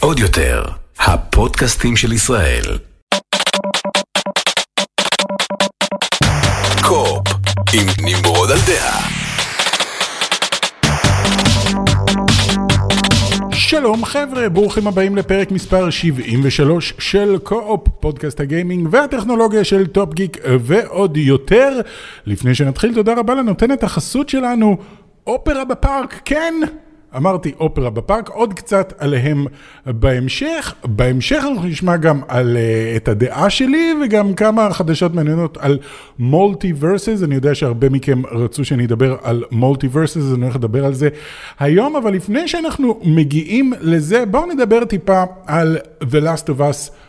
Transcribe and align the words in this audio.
עוד 0.00 0.18
יותר, 0.18 0.64
הפודקאסטים 0.98 1.96
של 1.96 2.12
ישראל. 2.12 2.62
קו-אופ, 6.82 7.28
עם 7.74 7.86
נמרוד 8.04 8.50
על 8.50 8.58
דעה. 8.66 9.08
שלום 13.52 14.04
חבר'ה, 14.04 14.48
ברוכים 14.48 14.86
הבאים 14.86 15.16
לפרק 15.16 15.50
מספר 15.50 15.90
73 15.90 16.94
של 16.98 17.38
קו-אופ, 17.42 17.88
פודקאסט 18.00 18.40
הגיימינג 18.40 18.88
והטכנולוגיה 18.90 19.64
של 19.64 19.86
טופ 19.86 20.14
גיק 20.14 20.38
ועוד 20.60 21.16
יותר. 21.16 21.80
לפני 22.26 22.54
שנתחיל, 22.54 22.94
תודה 22.94 23.14
רבה 23.14 23.34
לנותנת 23.34 23.82
החסות 23.82 24.28
שלנו, 24.28 24.76
אופרה 25.26 25.64
בפארק, 25.64 26.20
כן! 26.24 26.54
אמרתי 27.16 27.52
אופרה 27.60 27.90
בפארק, 27.90 28.28
עוד 28.28 28.54
קצת 28.54 28.92
עליהם 28.98 29.46
בהמשך. 29.86 30.74
בהמשך 30.84 31.42
אנחנו 31.50 31.68
נשמע 31.68 31.96
גם 31.96 32.20
על 32.28 32.56
uh, 32.56 32.96
את 32.96 33.08
הדעה 33.08 33.50
שלי 33.50 33.94
וגם 34.04 34.34
כמה 34.34 34.72
חדשות 34.72 35.14
מעניינות 35.14 35.58
על 35.60 35.78
מולטי 36.18 36.72
ורסס. 36.80 37.22
אני 37.22 37.34
יודע 37.34 37.54
שהרבה 37.54 37.88
מכם 37.88 38.22
רצו 38.30 38.64
שאני 38.64 38.84
אדבר 38.84 39.16
על 39.22 39.44
מולטי 39.50 39.88
ורסס, 39.92 40.34
אני 40.34 40.42
הולך 40.42 40.56
לדבר 40.56 40.84
על 40.84 40.94
זה 40.94 41.08
היום, 41.58 41.96
אבל 41.96 42.14
לפני 42.14 42.48
שאנחנו 42.48 43.00
מגיעים 43.04 43.72
לזה, 43.80 44.26
בואו 44.26 44.46
נדבר 44.46 44.84
טיפה 44.84 45.24
על 45.46 45.78
The 46.00 46.24
Last 46.24 46.46
of 46.46 46.60
Us. 46.60 47.01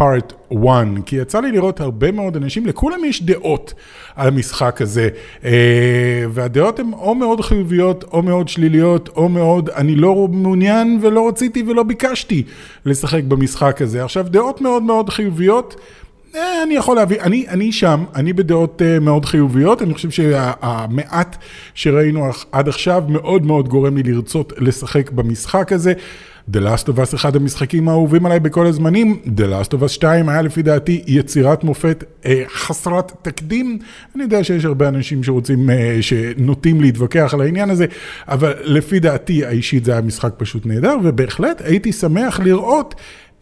פארט 0.00 0.32
1, 0.52 0.58
כי 1.06 1.16
יצא 1.16 1.40
לי 1.40 1.52
לראות 1.52 1.80
הרבה 1.80 2.12
מאוד 2.12 2.36
אנשים, 2.36 2.66
לכולם 2.66 3.04
יש 3.04 3.22
דעות 3.22 3.74
על 4.16 4.28
המשחק 4.28 4.82
הזה, 4.82 5.08
אה, 5.44 6.24
והדעות 6.30 6.78
הן 6.78 6.92
או 6.92 7.14
מאוד 7.14 7.40
חיוביות, 7.40 8.04
או 8.12 8.22
מאוד 8.22 8.48
שליליות, 8.48 9.08
או 9.16 9.28
מאוד, 9.28 9.70
אני 9.70 9.94
לא 9.96 10.28
מעוניין 10.30 10.98
ולא 11.02 11.28
רציתי 11.28 11.62
ולא 11.62 11.82
ביקשתי 11.82 12.42
לשחק 12.84 13.24
במשחק 13.24 13.82
הזה. 13.82 14.04
עכשיו, 14.04 14.26
דעות 14.28 14.60
מאוד 14.60 14.82
מאוד 14.82 15.08
חיוביות, 15.08 15.76
אני 16.34 16.74
יכול 16.74 16.96
להביא, 16.96 17.20
אני, 17.20 17.46
אני 17.48 17.72
שם, 17.72 18.04
אני 18.14 18.32
בדעות 18.32 18.82
uh, 18.82 19.00
מאוד 19.00 19.24
חיוביות, 19.24 19.82
אני 19.82 19.94
חושב 19.94 20.10
שהמעט 20.10 21.36
שראינו 21.74 22.30
עד 22.52 22.68
עכשיו 22.68 23.04
מאוד 23.08 23.46
מאוד 23.46 23.68
גורם 23.68 23.96
לי 23.96 24.02
לרצות 24.02 24.52
לשחק 24.58 25.10
במשחק 25.10 25.72
הזה. 25.72 25.92
The 26.52 26.58
Last 26.58 26.88
of 26.88 26.98
Us, 26.98 27.14
אחד 27.14 27.36
המשחקים 27.36 27.88
האהובים 27.88 28.26
עליי 28.26 28.40
בכל 28.40 28.66
הזמנים, 28.66 29.20
The 29.26 29.40
Last 29.40 29.68
of 29.68 29.84
Us 29.84 29.88
2 29.88 30.28
היה 30.28 30.42
לפי 30.42 30.62
דעתי 30.62 31.02
יצירת 31.06 31.64
מופת 31.64 32.04
אה, 32.26 32.42
חסרת 32.48 33.12
תקדים. 33.22 33.78
אני 34.14 34.22
יודע 34.22 34.44
שיש 34.44 34.64
הרבה 34.64 34.88
אנשים 34.88 35.24
שרוצים, 35.24 35.70
אה, 35.70 35.98
שנוטים 36.00 36.80
להתווכח 36.80 37.34
על 37.34 37.40
העניין 37.40 37.70
הזה, 37.70 37.86
אבל 38.28 38.52
לפי 38.64 39.00
דעתי 39.00 39.44
האישית 39.44 39.84
זה 39.84 39.92
היה 39.92 40.00
משחק 40.00 40.32
פשוט 40.36 40.66
נהדר, 40.66 40.96
ובהחלט 41.04 41.62
הייתי 41.64 41.92
שמח 41.92 42.40
לראות 42.40 42.94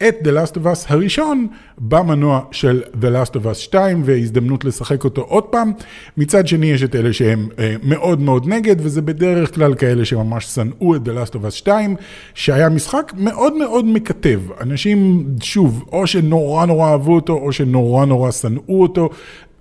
את 0.07 0.15
The 0.23 0.29
Last 0.29 0.55
of 0.55 0.65
Us 0.65 0.85
הראשון 0.87 1.47
במנוע 1.77 2.41
של 2.51 2.81
The 3.01 3.05
Last 3.05 3.31
of 3.31 3.45
Us 3.45 3.53
2 3.53 4.01
והזדמנות 4.05 4.65
לשחק 4.65 5.03
אותו 5.03 5.21
עוד 5.21 5.43
פעם. 5.43 5.71
מצד 6.17 6.47
שני 6.47 6.65
יש 6.65 6.83
את 6.83 6.95
אלה 6.95 7.13
שהם 7.13 7.47
אה, 7.59 7.75
מאוד 7.83 8.21
מאוד 8.21 8.47
נגד 8.47 8.75
וזה 8.79 9.01
בדרך 9.01 9.55
כלל 9.55 9.75
כאלה 9.75 10.05
שממש 10.05 10.45
שנאו 10.45 10.95
את 10.95 11.01
The 11.01 11.11
Last 11.11 11.33
of 11.33 11.47
Us 11.47 11.51
2 11.51 11.95
שהיה 12.33 12.69
משחק 12.69 13.13
מאוד 13.17 13.53
מאוד 13.53 13.85
מקטב. 13.85 14.41
אנשים 14.61 15.25
שוב 15.41 15.85
או 15.91 16.07
שנורא 16.07 16.65
נורא 16.65 16.91
אהבו 16.91 17.15
אותו 17.15 17.33
או 17.33 17.51
שנורא 17.51 18.05
נורא 18.05 18.31
שנאו 18.31 18.81
אותו. 18.81 19.09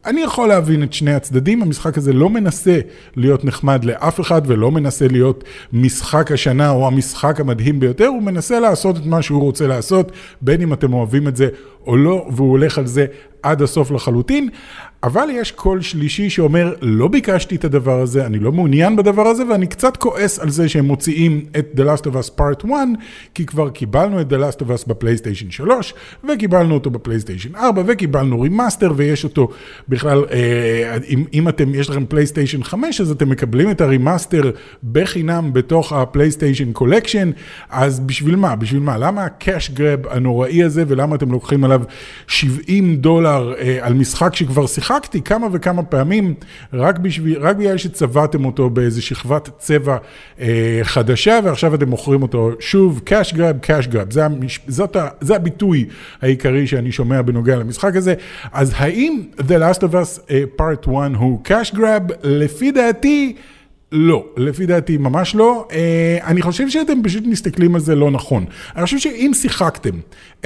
אני 0.06 0.20
יכול 0.20 0.48
להבין 0.48 0.82
את 0.82 0.92
שני 0.92 1.14
הצדדים, 1.14 1.62
המשחק 1.62 1.98
הזה 1.98 2.12
לא 2.12 2.30
מנסה 2.30 2.80
להיות 3.16 3.44
נחמד 3.44 3.84
לאף 3.84 4.20
אחד 4.20 4.42
ולא 4.46 4.70
מנסה 4.70 5.08
להיות 5.08 5.44
משחק 5.72 6.32
השנה 6.32 6.70
או 6.70 6.86
המשחק 6.86 7.40
המדהים 7.40 7.80
ביותר, 7.80 8.06
הוא 8.06 8.22
מנסה 8.22 8.60
לעשות 8.60 8.96
את 8.96 9.06
מה 9.06 9.22
שהוא 9.22 9.42
רוצה 9.42 9.66
לעשות, 9.66 10.12
בין 10.40 10.60
אם 10.60 10.72
אתם 10.72 10.92
אוהבים 10.92 11.28
את 11.28 11.36
זה 11.36 11.48
או 11.86 11.96
לא, 11.96 12.28
והוא 12.30 12.50
הולך 12.50 12.78
על 12.78 12.86
זה 12.86 13.06
עד 13.42 13.62
הסוף 13.62 13.90
לחלוטין. 13.90 14.48
אבל 15.02 15.28
יש 15.32 15.52
קול 15.52 15.80
שלישי 15.80 16.30
שאומר, 16.30 16.74
לא 16.82 17.08
ביקשתי 17.08 17.56
את 17.56 17.64
הדבר 17.64 18.00
הזה, 18.00 18.26
אני 18.26 18.38
לא 18.38 18.52
מעוניין 18.52 18.96
בדבר 18.96 19.26
הזה, 19.26 19.42
ואני 19.50 19.66
קצת 19.66 19.96
כועס 19.96 20.38
על 20.38 20.50
זה 20.50 20.68
שהם 20.68 20.84
מוציאים 20.84 21.44
את 21.58 21.66
The 21.76 21.80
Last 21.80 22.02
of 22.02 22.10
Us 22.10 22.40
Part 22.40 22.66
1, 22.66 22.72
כי 23.34 23.46
כבר 23.46 23.70
קיבלנו 23.70 24.20
את 24.20 24.32
The 24.32 24.36
Last 24.36 24.60
of 24.60 24.64
Us 24.64 24.88
בפלייסטיישן 24.88 25.50
3, 25.50 25.94
וקיבלנו 26.28 26.74
אותו 26.74 26.90
בפלייסטיישן 26.90 27.54
4, 27.54 27.82
וקיבלנו 27.86 28.40
remaster, 28.40 28.92
ויש 28.96 29.24
אותו 29.24 29.48
בכלל, 29.88 30.24
אה, 30.30 30.96
אם, 31.08 31.24
אם 31.32 31.48
אתם, 31.48 31.74
יש 31.74 31.90
לכם 31.90 32.06
פלייסטיישן 32.06 32.62
5, 32.62 33.00
אז 33.00 33.10
אתם 33.10 33.28
מקבלים 33.28 33.70
את 33.70 33.80
ה 33.80 33.88
remaster 33.88 34.50
בחינם 34.92 35.52
בתוך 35.52 35.92
ה 35.92 35.99
PlayStation 35.99 36.72
Collection, 36.72 37.30
אז 37.70 38.00
בשביל 38.00 38.36
מה? 38.36 38.56
בשביל 38.56 38.80
מה? 38.80 38.98
למה 38.98 39.24
ה 39.24 39.33
cash 39.33 39.70
grab 39.70 40.00
הנוראי 40.10 40.62
הזה, 40.62 40.84
ולמה 40.88 41.16
אתם 41.16 41.32
לוקחים 41.32 41.64
עליו 41.64 41.82
70 42.26 42.96
דולר 42.96 43.54
אה, 43.58 43.78
על 43.80 43.94
משחק 43.94 44.34
שכבר 44.34 44.66
שיחק? 44.66 44.87
שיחקתי 44.88 45.22
כמה 45.22 45.46
וכמה 45.52 45.82
פעמים, 45.82 46.34
רק, 46.72 46.98
בשביל, 46.98 47.38
רק 47.40 47.56
בגלל 47.56 47.76
שצבעתם 47.76 48.44
אותו 48.44 48.70
באיזה 48.70 49.02
שכבת 49.02 49.50
צבע 49.58 49.96
אה, 50.40 50.80
חדשה, 50.82 51.40
ועכשיו 51.44 51.74
אתם 51.74 51.88
מוכרים 51.88 52.22
אותו 52.22 52.50
שוב, 52.60 53.00
cash 53.06 53.32
grab, 53.32 53.66
cash 53.66 53.92
grab, 53.92 54.10
זה, 54.10 54.24
המש, 54.24 54.60
זאת 54.66 54.96
ה, 54.96 55.08
זה 55.20 55.36
הביטוי 55.36 55.86
העיקרי 56.22 56.66
שאני 56.66 56.92
שומע 56.92 57.22
בנוגע 57.22 57.56
למשחק 57.56 57.96
הזה. 57.96 58.14
אז 58.52 58.72
האם 58.76 59.22
The 59.38 59.42
Last 59.42 59.78
of 59.78 59.92
Us 59.92 60.20
uh, 60.28 60.60
Part 60.60 60.90
1 60.90 61.10
הוא 61.16 61.42
cash 61.44 61.74
grab? 61.74 62.12
לפי 62.22 62.70
דעתי... 62.70 63.36
לא, 63.92 64.24
לפי 64.36 64.66
דעתי 64.66 64.96
ממש 64.96 65.34
לא. 65.34 65.68
אה, 65.72 66.18
אני 66.24 66.42
חושב 66.42 66.68
שאתם 66.68 67.02
פשוט 67.02 67.24
מסתכלים 67.26 67.74
על 67.74 67.80
זה 67.80 67.94
לא 67.94 68.10
נכון. 68.10 68.44
אני 68.76 68.84
חושב 68.84 68.98
שאם 68.98 69.30
שיחקתם 69.34 69.90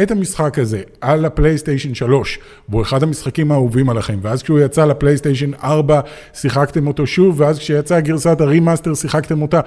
את 0.03 0.11
המשחק 0.11 0.59
הזה 0.59 0.83
על 1.01 1.25
הפלייסטיישן 1.25 1.95
3, 1.95 2.39
והוא 2.69 2.83
אחד 2.83 3.03
המשחקים 3.03 3.53
האהובים 3.53 3.91
עליכם, 3.91 4.19
ואז 4.23 4.43
כשהוא 4.43 4.61
יצא 4.61 4.85
לפלייסטיישן 4.85 5.51
4 5.65 6.01
שיחקתם 6.35 6.87
אותו 6.87 7.07
שוב, 7.07 7.41
ואז 7.41 7.59
כשיצאה 7.59 8.01
גרסת 8.01 8.41
ה 8.41 8.47
remaster 8.47 8.95
שיחקתם 8.95 9.43
אותה 9.43 9.61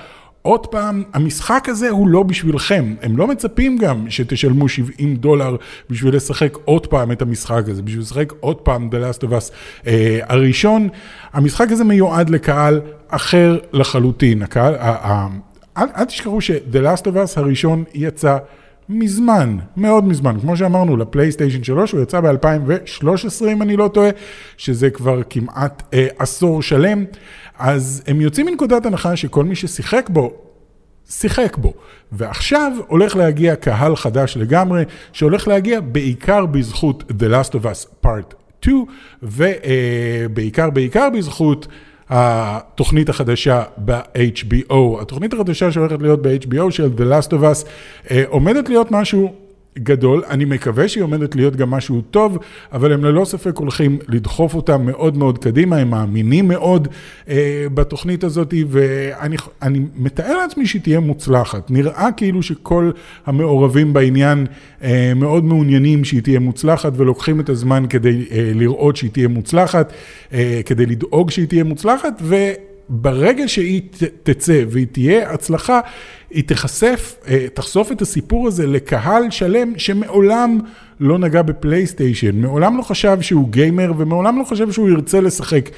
עוד 0.46 0.68
פעם, 0.68 1.04
המשחק 1.14 1.70
הזה 1.70 1.90
הוא 1.90 2.08
לא 2.08 2.24
בשבילכם. 2.24 2.96
הם 3.02 3.18
לא 3.18 3.28
מצפים 3.28 3.78
גם 3.78 4.10
שתשלמו 4.10 4.70
70 4.70 5.16
דולר 5.16 5.56
בשביל 5.90 6.16
לשחק 6.16 6.58
עוד 6.66 6.88
פעם 6.88 7.12
את 7.12 7.22
המשחק 7.22 7.64
הזה, 7.68 7.82
בשביל 7.82 8.02
לשחק 8.02 8.34
עוד 8.40 8.56
פעם 8.56 8.90
The 8.90 8.94
Last 8.96 9.22
of 9.22 9.28
Us 9.28 9.52
אה, 9.88 10.20
הראשון. 10.24 10.90
המשחק 11.34 11.72
הזה 11.72 11.84
מיועד 11.84 12.30
לקהל 12.30 12.82
אחר 13.08 13.60
לחלוטין. 13.74 14.42
הקהל, 14.42 14.76
אל, 15.78 15.88
אל 15.98 16.06
תשכחו 16.06 16.42
ש-The 16.42 16.78
Last 16.78 17.02
of 17.02 17.16
Us 17.16 17.40
הראשון 17.40 17.84
יצא 17.94 18.38
מזמן, 18.90 19.58
מאוד 19.78 20.08
מזמן. 20.08 20.40
כמו 20.42 20.58
שאמרנו, 20.58 20.98
לפלייסטיישן 20.98 21.64
3 21.64 21.92
הוא 21.92 22.02
יצא 22.02 22.20
ב-2013 22.22 23.46
אם 23.52 23.62
אני 23.62 23.78
לא 23.78 23.88
טועה, 23.88 24.10
שזה 24.58 24.90
כבר 24.90 25.22
כמעט 25.30 25.84
אה, 25.94 26.08
עשור 26.20 26.62
שלם. 26.62 27.06
אז 27.60 28.04
הם 28.08 28.22
יוצאים 28.22 28.46
מנקודת 28.46 28.86
הנחה 28.86 29.16
שכל 29.16 29.44
מי 29.44 29.56
ששיחק 29.56 30.10
בו, 30.10 30.34
שיחק 31.10 31.58
בו. 31.58 31.74
ועכשיו 32.12 32.72
הולך 32.88 33.16
להגיע 33.16 33.56
קהל 33.56 33.96
חדש 33.96 34.38
לגמרי, 34.38 34.84
שהולך 35.14 35.48
להגיע 35.48 35.80
בעיקר 35.82 36.46
בזכות 36.46 37.04
The 37.12 37.26
Last 37.26 37.52
of 37.52 37.64
Us 37.64 38.06
Part 38.06 38.36
2, 38.62 38.86
ובעיקר 39.24 40.70
בעיקר 40.70 41.10
בזכות 41.10 41.68
התוכנית 42.10 43.10
החדשה 43.10 43.64
ב-HBO. 43.78 45.02
התוכנית 45.02 45.34
החדשה 45.34 45.72
שהולכת 45.72 46.02
להיות 46.02 46.22
ב-HBO 46.22 46.72
של 46.72 46.90
The 46.98 47.02
Last 47.02 47.30
of 47.30 47.42
Us 47.42 47.68
אה, 48.12 48.24
עומדת 48.28 48.70
להיות 48.70 48.92
משהו 48.92 49.45
גדול, 49.80 50.24
אני 50.30 50.46
מקווה 50.46 50.88
שהיא 50.88 51.04
עומדת 51.04 51.36
להיות 51.36 51.56
גם 51.56 51.70
משהו 51.70 52.02
טוב, 52.02 52.38
אבל 52.72 52.94
הם 52.94 53.04
ללא 53.04 53.26
ספק 53.26 53.58
הולכים 53.58 53.98
לדחוף 54.08 54.56
אותה 54.56 54.78
מאוד 54.78 55.18
מאוד 55.18 55.38
קדימה, 55.38 55.78
הם 55.78 55.90
מאמינים 55.90 56.48
מאוד 56.48 56.88
אה, 57.30 57.66
בתוכנית 57.74 58.24
הזאת, 58.24 58.54
ואני 58.68 59.80
מתאר 59.98 60.38
לעצמי 60.38 60.66
שהיא 60.66 60.82
תהיה 60.82 61.00
מוצלחת. 61.00 61.72
נראה 61.72 62.10
כאילו 62.18 62.44
שכל 62.44 62.92
המעורבים 63.26 63.94
בעניין 63.94 64.46
אה, 64.84 65.14
מאוד 65.16 65.46
מעוניינים 65.46 66.04
שהיא 66.04 66.22
תהיה 66.22 66.40
מוצלחת, 66.40 66.94
ולוקחים 66.96 67.40
את 67.40 67.50
הזמן 67.50 67.86
כדי 67.90 68.26
אה, 68.32 68.52
לראות 68.56 68.96
שהיא 68.96 69.12
תהיה 69.12 69.28
מוצלחת, 69.28 69.94
אה, 70.34 70.62
כדי 70.66 70.86
לדאוג 70.86 71.32
שהיא 71.32 71.48
תהיה 71.48 71.64
מוצלחת, 71.64 72.14
ו... 72.22 72.36
ברגע 72.90 73.48
שהיא 73.48 73.82
תצא 74.24 74.64
והיא 74.70 74.88
תהיה 74.92 75.32
הצלחה, 75.32 75.80
היא 76.36 76.44
תחשף, 76.48 77.16
אה, 77.28 77.46
תחשוף 77.54 77.92
את 77.92 78.02
הסיפור 78.02 78.48
הזה 78.48 78.68
לקהל 78.68 79.32
שלם 79.32 79.74
שמעולם 79.78 80.60
לא 81.00 81.18
נגע 81.18 81.42
בפלייסטיישן, 81.42 82.42
מעולם 82.42 82.78
לא 82.78 82.82
חשב 82.82 83.18
שהוא 83.22 83.50
גיימר 83.50 83.92
ומעולם 83.98 84.40
לא 84.40 84.44
חשב 84.44 84.72
שהוא 84.72 84.90
ירצה 84.90 85.22
לשחק 85.22 85.70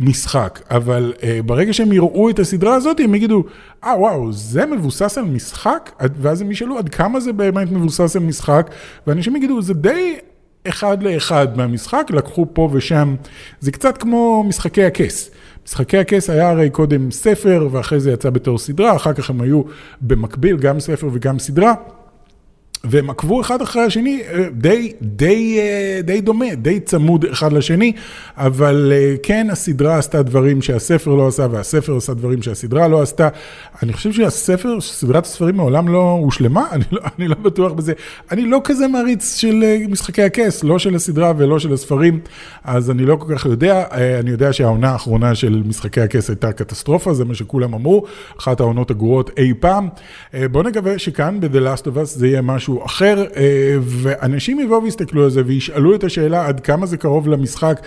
משחק. 0.00 0.60
אבל 0.70 1.12
uh, 1.16 1.22
ברגע 1.46 1.72
שהם 1.72 1.92
יראו 1.92 2.30
את 2.30 2.38
הסדרה 2.38 2.74
הזאת, 2.74 3.00
הם 3.00 3.14
יגידו, 3.14 3.44
אה 3.84 3.92
ah, 3.92 3.96
וואו, 3.96 4.32
זה 4.32 4.66
מבוסס 4.66 5.18
על 5.18 5.24
משחק? 5.24 5.90
ואז 6.20 6.40
הם 6.40 6.50
ישאלו 6.50 6.78
עד 6.78 6.88
כמה 6.88 7.20
זה 7.20 7.32
באמת 7.32 7.72
מבוסס 7.72 8.16
על 8.16 8.22
משחק, 8.22 8.70
ואנשים 9.06 9.36
יגידו, 9.36 9.62
זה 9.62 9.74
די... 9.74 10.16
אחד 10.68 11.02
לאחד 11.02 11.56
מהמשחק, 11.56 12.06
לקחו 12.10 12.46
פה 12.52 12.68
ושם, 12.72 13.14
זה 13.60 13.72
קצת 13.72 13.98
כמו 13.98 14.44
משחקי 14.48 14.84
הכס. 14.84 15.30
משחקי 15.66 15.98
הכס 15.98 16.30
היה 16.30 16.50
הרי 16.50 16.70
קודם 16.70 17.10
ספר, 17.10 17.68
ואחרי 17.70 18.00
זה 18.00 18.12
יצא 18.12 18.30
בתור 18.30 18.58
סדרה, 18.58 18.96
אחר 18.96 19.12
כך 19.12 19.30
הם 19.30 19.40
היו 19.40 19.62
במקביל, 20.00 20.56
גם 20.56 20.80
ספר 20.80 21.08
וגם 21.12 21.38
סדרה. 21.38 21.74
והם 22.84 23.10
עקבו 23.10 23.40
אחד 23.40 23.62
אחרי 23.62 23.82
השני 23.82 24.22
אה, 24.32 24.44
די, 24.52 24.92
די, 25.02 25.58
אה, 25.60 26.00
די 26.02 26.20
דומה, 26.20 26.54
די 26.54 26.80
צמוד 26.80 27.24
אחד 27.24 27.52
לשני, 27.52 27.92
אבל 28.36 28.92
אה, 28.94 29.14
כן 29.22 29.46
הסדרה 29.50 29.98
עשתה 29.98 30.22
דברים 30.22 30.62
שהספר 30.62 31.14
לא 31.14 31.28
עשה, 31.28 31.46
והספר 31.50 31.96
עשה 31.96 32.14
דברים 32.14 32.42
שהסדרה 32.42 32.88
לא 32.88 33.02
עשתה. 33.02 33.28
אני 33.82 33.92
חושב 33.92 34.12
שהספר, 34.12 34.80
סדרת 34.80 35.24
הספרים 35.24 35.56
מעולם 35.56 35.88
לא 35.88 36.18
הושלמה, 36.22 36.66
אני 36.72 36.84
לא, 36.92 37.00
אני 37.18 37.28
לא 37.28 37.34
בטוח 37.34 37.72
בזה. 37.72 37.92
אני 38.30 38.46
לא 38.46 38.60
כזה 38.64 38.88
מעריץ 38.88 39.36
של 39.36 39.64
משחקי 39.88 40.22
הכס, 40.22 40.64
לא 40.64 40.78
של 40.78 40.94
הסדרה 40.94 41.32
ולא 41.36 41.58
של 41.58 41.72
הספרים, 41.72 42.20
אז 42.64 42.90
אני 42.90 43.04
לא 43.04 43.16
כל 43.16 43.34
כך 43.36 43.46
יודע. 43.46 43.84
אני 44.20 44.30
יודע 44.30 44.52
שהעונה 44.52 44.90
האחרונה 44.90 45.34
של 45.34 45.62
משחקי 45.66 46.00
הכס 46.00 46.30
הייתה 46.30 46.52
קטסטרופה, 46.52 47.14
זה 47.14 47.24
מה 47.24 47.34
שכולם 47.34 47.74
אמרו, 47.74 48.04
אחת 48.40 48.60
העונות 48.60 48.90
הגרועות 48.90 49.30
אי 49.38 49.52
פעם. 49.60 49.88
בואו 50.50 50.62
נקווה 50.62 50.98
שכאן 50.98 51.40
ב-The 51.40 51.78
Last 51.78 51.82
of 51.82 51.96
Us 51.96 52.04
זה 52.04 52.26
יהיה 52.26 52.42
משהו 52.42 52.73
משהו 52.74 52.86
אחר, 52.86 53.24
אה, 53.36 53.76
ואנשים 53.80 54.60
יבואו 54.60 54.82
ויסתכלו 54.82 55.24
על 55.24 55.30
זה 55.30 55.42
וישאלו 55.46 55.94
את 55.94 56.04
השאלה 56.04 56.46
עד 56.46 56.60
כמה 56.60 56.86
זה 56.86 56.96
קרוב 56.96 57.28
למשחק, 57.28 57.80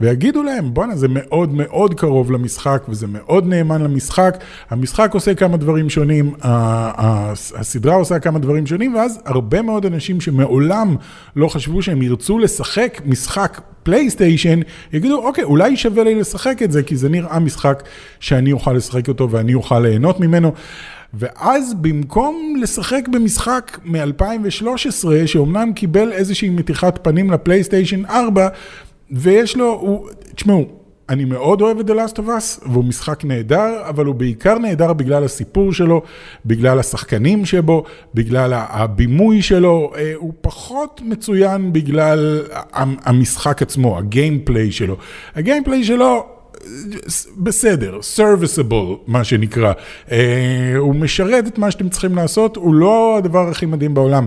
ויגידו 0.00 0.42
להם, 0.42 0.74
בואנה, 0.74 0.96
זה 0.96 1.06
מאוד 1.10 1.54
מאוד 1.54 1.94
קרוב 1.94 2.32
למשחק, 2.32 2.82
וזה 2.88 3.06
מאוד 3.06 3.46
נאמן 3.46 3.82
למשחק. 3.82 4.38
המשחק 4.70 5.14
עושה 5.14 5.34
כמה 5.34 5.56
דברים 5.56 5.90
שונים, 5.90 6.34
הסדרה 6.42 7.94
עושה 7.94 8.18
כמה 8.18 8.38
דברים 8.38 8.66
שונים, 8.66 8.94
ואז 8.94 9.18
הרבה 9.24 9.62
מאוד 9.62 9.86
אנשים 9.86 10.20
שמעולם 10.20 10.96
לא 11.36 11.48
חשבו 11.48 11.82
שהם 11.82 12.02
ירצו 12.02 12.38
לשחק 12.38 13.00
משחק 13.06 13.60
פלייסטיישן, 13.82 14.60
יגידו, 14.92 15.18
אוקיי, 15.26 15.44
אולי 15.44 15.76
שווה 15.76 16.04
לי 16.04 16.14
לשחק 16.14 16.62
את 16.62 16.72
זה, 16.72 16.82
כי 16.82 16.96
זה 16.96 17.08
נראה 17.08 17.38
משחק 17.38 17.82
שאני 18.20 18.52
אוכל 18.52 18.72
לשחק 18.72 19.08
אותו 19.08 19.30
ואני 19.30 19.54
אוכל 19.54 19.78
ליהנות 19.78 20.20
ממנו. 20.20 20.52
ואז 21.14 21.74
במקום 21.74 22.56
לשחק 22.60 23.08
במשחק 23.08 23.78
מ-2013, 23.84 25.26
שאומנם 25.26 25.72
קיבל 25.72 26.12
איזושהי 26.12 26.50
מתיחת 26.50 26.98
פנים 27.02 27.30
לפלייסטיישן 27.30 28.04
4, 28.04 28.48
ויש 29.10 29.56
לו, 29.56 29.78
הוא, 29.80 30.08
תשמעו, 30.34 30.66
אני 31.08 31.24
מאוד 31.24 31.60
אוהב 31.60 31.78
את 31.78 31.90
The 31.90 31.92
Last 31.92 32.16
of 32.16 32.18
Us, 32.18 32.68
והוא 32.70 32.84
משחק 32.84 33.24
נהדר, 33.24 33.82
אבל 33.88 34.06
הוא 34.06 34.14
בעיקר 34.14 34.58
נהדר 34.58 34.92
בגלל 34.92 35.24
הסיפור 35.24 35.72
שלו, 35.72 36.02
בגלל 36.46 36.78
השחקנים 36.78 37.44
שבו, 37.44 37.84
בגלל 38.14 38.52
הבימוי 38.54 39.42
שלו, 39.42 39.92
אה, 39.96 40.12
הוא 40.16 40.32
פחות 40.40 41.00
מצוין 41.04 41.72
בגלל 41.72 42.44
המשחק 43.04 43.62
עצמו, 43.62 43.98
הגיימפליי 43.98 44.72
שלו. 44.72 44.96
הגיימפליי 45.34 45.84
שלו... 45.84 46.39
בסדר, 47.36 47.98
serviceable, 48.16 48.96
מה 49.06 49.24
שנקרא. 49.24 49.72
אה, 50.12 50.74
הוא 50.78 50.94
משרת 50.94 51.46
את 51.46 51.58
מה 51.58 51.70
שאתם 51.70 51.88
צריכים 51.88 52.16
לעשות, 52.16 52.56
הוא 52.56 52.74
לא 52.74 53.16
הדבר 53.18 53.48
הכי 53.48 53.66
מדהים 53.66 53.94
בעולם. 53.94 54.26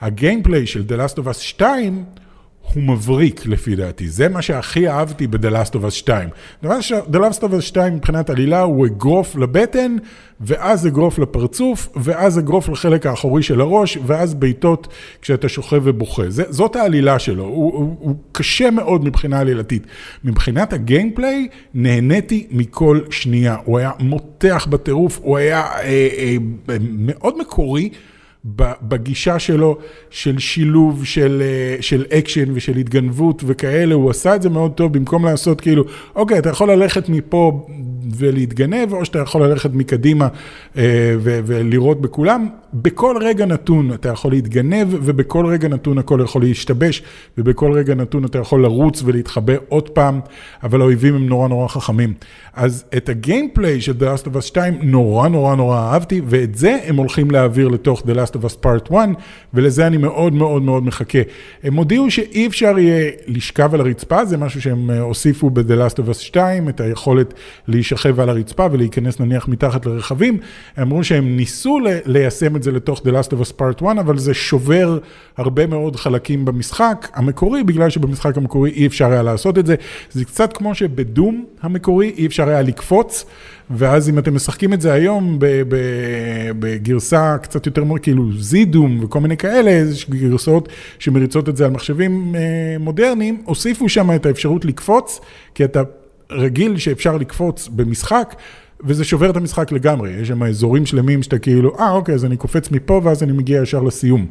הגיימפליי 0.00 0.66
של 0.66 0.84
The 0.88 0.92
Last 0.92 1.16
of 1.16 1.26
Us 1.26 1.40
2, 1.40 2.04
הוא 2.72 2.82
מבריק 2.82 3.46
לפי 3.46 3.76
דעתי, 3.76 4.08
זה 4.08 4.28
מה 4.28 4.42
שהכי 4.42 4.88
אהבתי 4.88 5.26
ב-The 5.26 5.50
Last 5.50 5.70
of 5.70 5.86
Us 5.86 5.90
2. 5.90 6.28
דבר 6.62 6.80
ש... 6.80 6.92
The 6.92 7.16
Last 7.16 7.40
of 7.40 7.58
Us 7.58 7.60
2 7.60 7.94
מבחינת 7.94 8.30
עלילה 8.30 8.60
הוא 8.60 8.86
אגרוף 8.86 9.36
לבטן, 9.36 9.96
ואז 10.40 10.86
אגרוף 10.86 11.18
לפרצוף, 11.18 11.88
ואז 11.96 12.38
אגרוף 12.38 12.68
לחלק 12.68 13.06
האחורי 13.06 13.42
של 13.42 13.60
הראש, 13.60 13.98
ואז 14.06 14.34
בעיטות 14.34 14.88
כשאתה 15.22 15.48
שוכב 15.48 15.80
ובוכה. 15.84 16.22
זה, 16.28 16.44
זאת 16.48 16.76
העלילה 16.76 17.18
שלו, 17.18 17.44
הוא, 17.44 17.72
הוא, 17.72 17.96
הוא 17.98 18.16
קשה 18.32 18.70
מאוד 18.70 19.04
מבחינה 19.04 19.40
עלילתית. 19.40 19.86
מבחינת 20.24 20.72
הגיימפליי, 20.72 21.48
נהניתי 21.74 22.46
מכל 22.50 23.00
שנייה. 23.10 23.56
הוא 23.64 23.78
היה 23.78 23.90
מותח 23.98 24.66
בטירוף, 24.70 25.18
הוא 25.22 25.36
היה 25.36 25.60
אה, 25.60 26.08
אה, 26.18 26.36
מאוד 26.80 27.38
מקורי. 27.38 27.90
בגישה 28.82 29.38
שלו 29.38 29.78
של 30.10 30.38
שילוב 30.38 31.04
של, 31.04 31.42
אה, 31.44 31.76
של 31.82 32.04
אקשן 32.12 32.44
ושל 32.54 32.76
התגנבות 32.76 33.42
וכאלה, 33.46 33.94
הוא 33.94 34.10
עשה 34.10 34.36
את 34.36 34.42
זה 34.42 34.50
מאוד 34.50 34.72
טוב 34.72 34.92
במקום 34.92 35.24
לעשות 35.24 35.60
כאילו, 35.60 35.84
אוקיי, 36.16 36.38
אתה 36.38 36.48
יכול 36.48 36.70
ללכת 36.70 37.08
מפה 37.08 37.66
ולהתגנב, 38.16 38.92
או 38.92 39.04
שאתה 39.04 39.18
יכול 39.18 39.42
ללכת 39.42 39.70
מקדימה 39.74 40.28
אה, 40.76 41.16
ולראות 41.20 42.00
בכולם. 42.00 42.48
בכל 42.74 43.16
רגע 43.20 43.46
נתון 43.46 43.92
אתה 43.92 44.08
יכול 44.08 44.30
להתגנב, 44.32 44.88
ובכל 44.90 45.46
רגע 45.46 45.68
נתון 45.68 45.98
הכל 45.98 46.20
יכול 46.24 46.42
להשתבש, 46.42 47.02
ובכל 47.38 47.72
רגע 47.72 47.94
נתון 47.94 48.24
אתה 48.24 48.38
יכול 48.38 48.62
לרוץ 48.62 49.02
ולהתחבא 49.04 49.52
עוד 49.68 49.88
פעם, 49.88 50.20
אבל 50.62 50.80
האויבים 50.80 51.14
הם 51.14 51.26
נורא 51.26 51.48
נורא 51.48 51.68
חכמים. 51.68 52.14
אז 52.54 52.84
את 52.96 53.08
הגיימפליי 53.08 53.80
של 53.80 53.92
The 53.92 54.18
Last 54.18 54.26
of 54.26 54.36
Us 54.36 54.40
2 54.40 54.78
נורא 54.82 55.28
נורא 55.28 55.54
נורא 55.54 55.78
אהבתי, 55.78 56.20
ואת 56.26 56.54
זה 56.54 56.78
הם 56.86 56.96
הולכים 56.96 57.30
להעביר 57.30 57.68
לתוך 57.68 58.02
The 58.02 58.14
Last 58.14 58.33
of 58.36 58.44
Us 58.44 58.64
Part 58.64 58.92
1, 58.92 59.08
ולזה 59.54 59.86
אני 59.86 59.96
מאוד 59.96 60.32
מאוד 60.32 60.62
מאוד 60.62 60.84
מחכה. 60.84 61.18
הם 61.62 61.74
הודיעו 61.74 62.10
שאי 62.10 62.46
אפשר 62.46 62.78
יהיה 62.78 63.10
לשכב 63.26 63.74
על 63.74 63.80
הרצפה, 63.80 64.24
זה 64.24 64.36
משהו 64.36 64.62
שהם 64.62 64.90
אה, 64.90 65.00
הוסיפו 65.00 65.50
ב-The 65.50 65.90
Last 65.90 65.96
of 65.96 66.10
Us 66.10 66.18
2, 66.18 66.68
את 66.68 66.80
היכולת 66.80 67.34
להישכב 67.68 68.20
על 68.20 68.28
הרצפה 68.28 68.66
ולהיכנס 68.72 69.20
נניח 69.20 69.48
מתחת 69.48 69.86
לרכבים. 69.86 70.38
הם 70.76 70.86
אמרו 70.86 71.04
שהם 71.04 71.36
ניסו 71.36 71.78
ליישם 72.06 72.56
את 72.56 72.62
זה 72.62 72.72
לתוך 72.72 73.00
The 73.00 73.10
Last 73.10 73.30
of 73.30 73.48
Us 73.48 73.52
Part 73.60 73.84
1, 73.84 73.98
אבל 73.98 74.18
זה 74.18 74.34
שובר 74.34 74.98
הרבה 75.36 75.66
מאוד 75.66 75.96
חלקים 75.96 76.44
במשחק 76.44 77.08
המקורי, 77.14 77.62
בגלל 77.62 77.90
שבמשחק 77.90 78.36
המקורי 78.36 78.70
אי 78.70 78.86
אפשר 78.86 79.12
היה 79.12 79.22
לעשות 79.22 79.58
את 79.58 79.66
זה. 79.66 79.74
זה 80.10 80.24
קצת 80.24 80.52
כמו 80.52 80.74
שבדום 80.74 81.44
המקורי 81.62 82.12
אי 82.16 82.26
אפשר 82.26 82.48
היה 82.48 82.62
לקפוץ, 82.62 83.24
ואז 83.70 84.08
אם 84.08 84.18
אתם 84.18 84.34
משחקים 84.34 84.72
את 84.72 84.80
זה 84.80 84.92
היום 84.92 85.38
בגרסה 86.58 87.36
קצת 87.42 87.66
יותר 87.66 87.84
כאילו 88.02 88.32
זידום 88.38 89.04
וכל 89.04 89.20
מיני 89.20 89.36
כאלה, 89.36 89.84
גרסאות 90.10 90.68
שמריצות 90.98 91.48
את 91.48 91.56
זה 91.56 91.64
על 91.64 91.70
מחשבים 91.70 92.34
אה, 92.36 92.76
מודרניים, 92.80 93.42
הוסיפו 93.44 93.88
שם 93.88 94.14
את 94.14 94.26
האפשרות 94.26 94.64
לקפוץ, 94.64 95.20
כי 95.54 95.64
אתה 95.64 95.82
רגיל 96.30 96.76
שאפשר 96.76 97.16
לקפוץ 97.16 97.68
במשחק. 97.68 98.34
וזה 98.86 99.04
שובר 99.04 99.30
את 99.30 99.36
המשחק 99.36 99.72
לגמרי, 99.72 100.10
יש 100.10 100.28
שם 100.28 100.42
אזורים 100.42 100.86
שלמים 100.86 101.22
שאתה 101.22 101.38
כאילו, 101.38 101.78
אה 101.78 101.90
אוקיי, 101.90 102.14
אז 102.14 102.24
אני 102.24 102.36
קופץ 102.36 102.70
מפה 102.70 103.00
ואז 103.04 103.22
אני 103.22 103.32
מגיע 103.32 103.62
ישר 103.62 103.82
לסיום. 103.82 104.26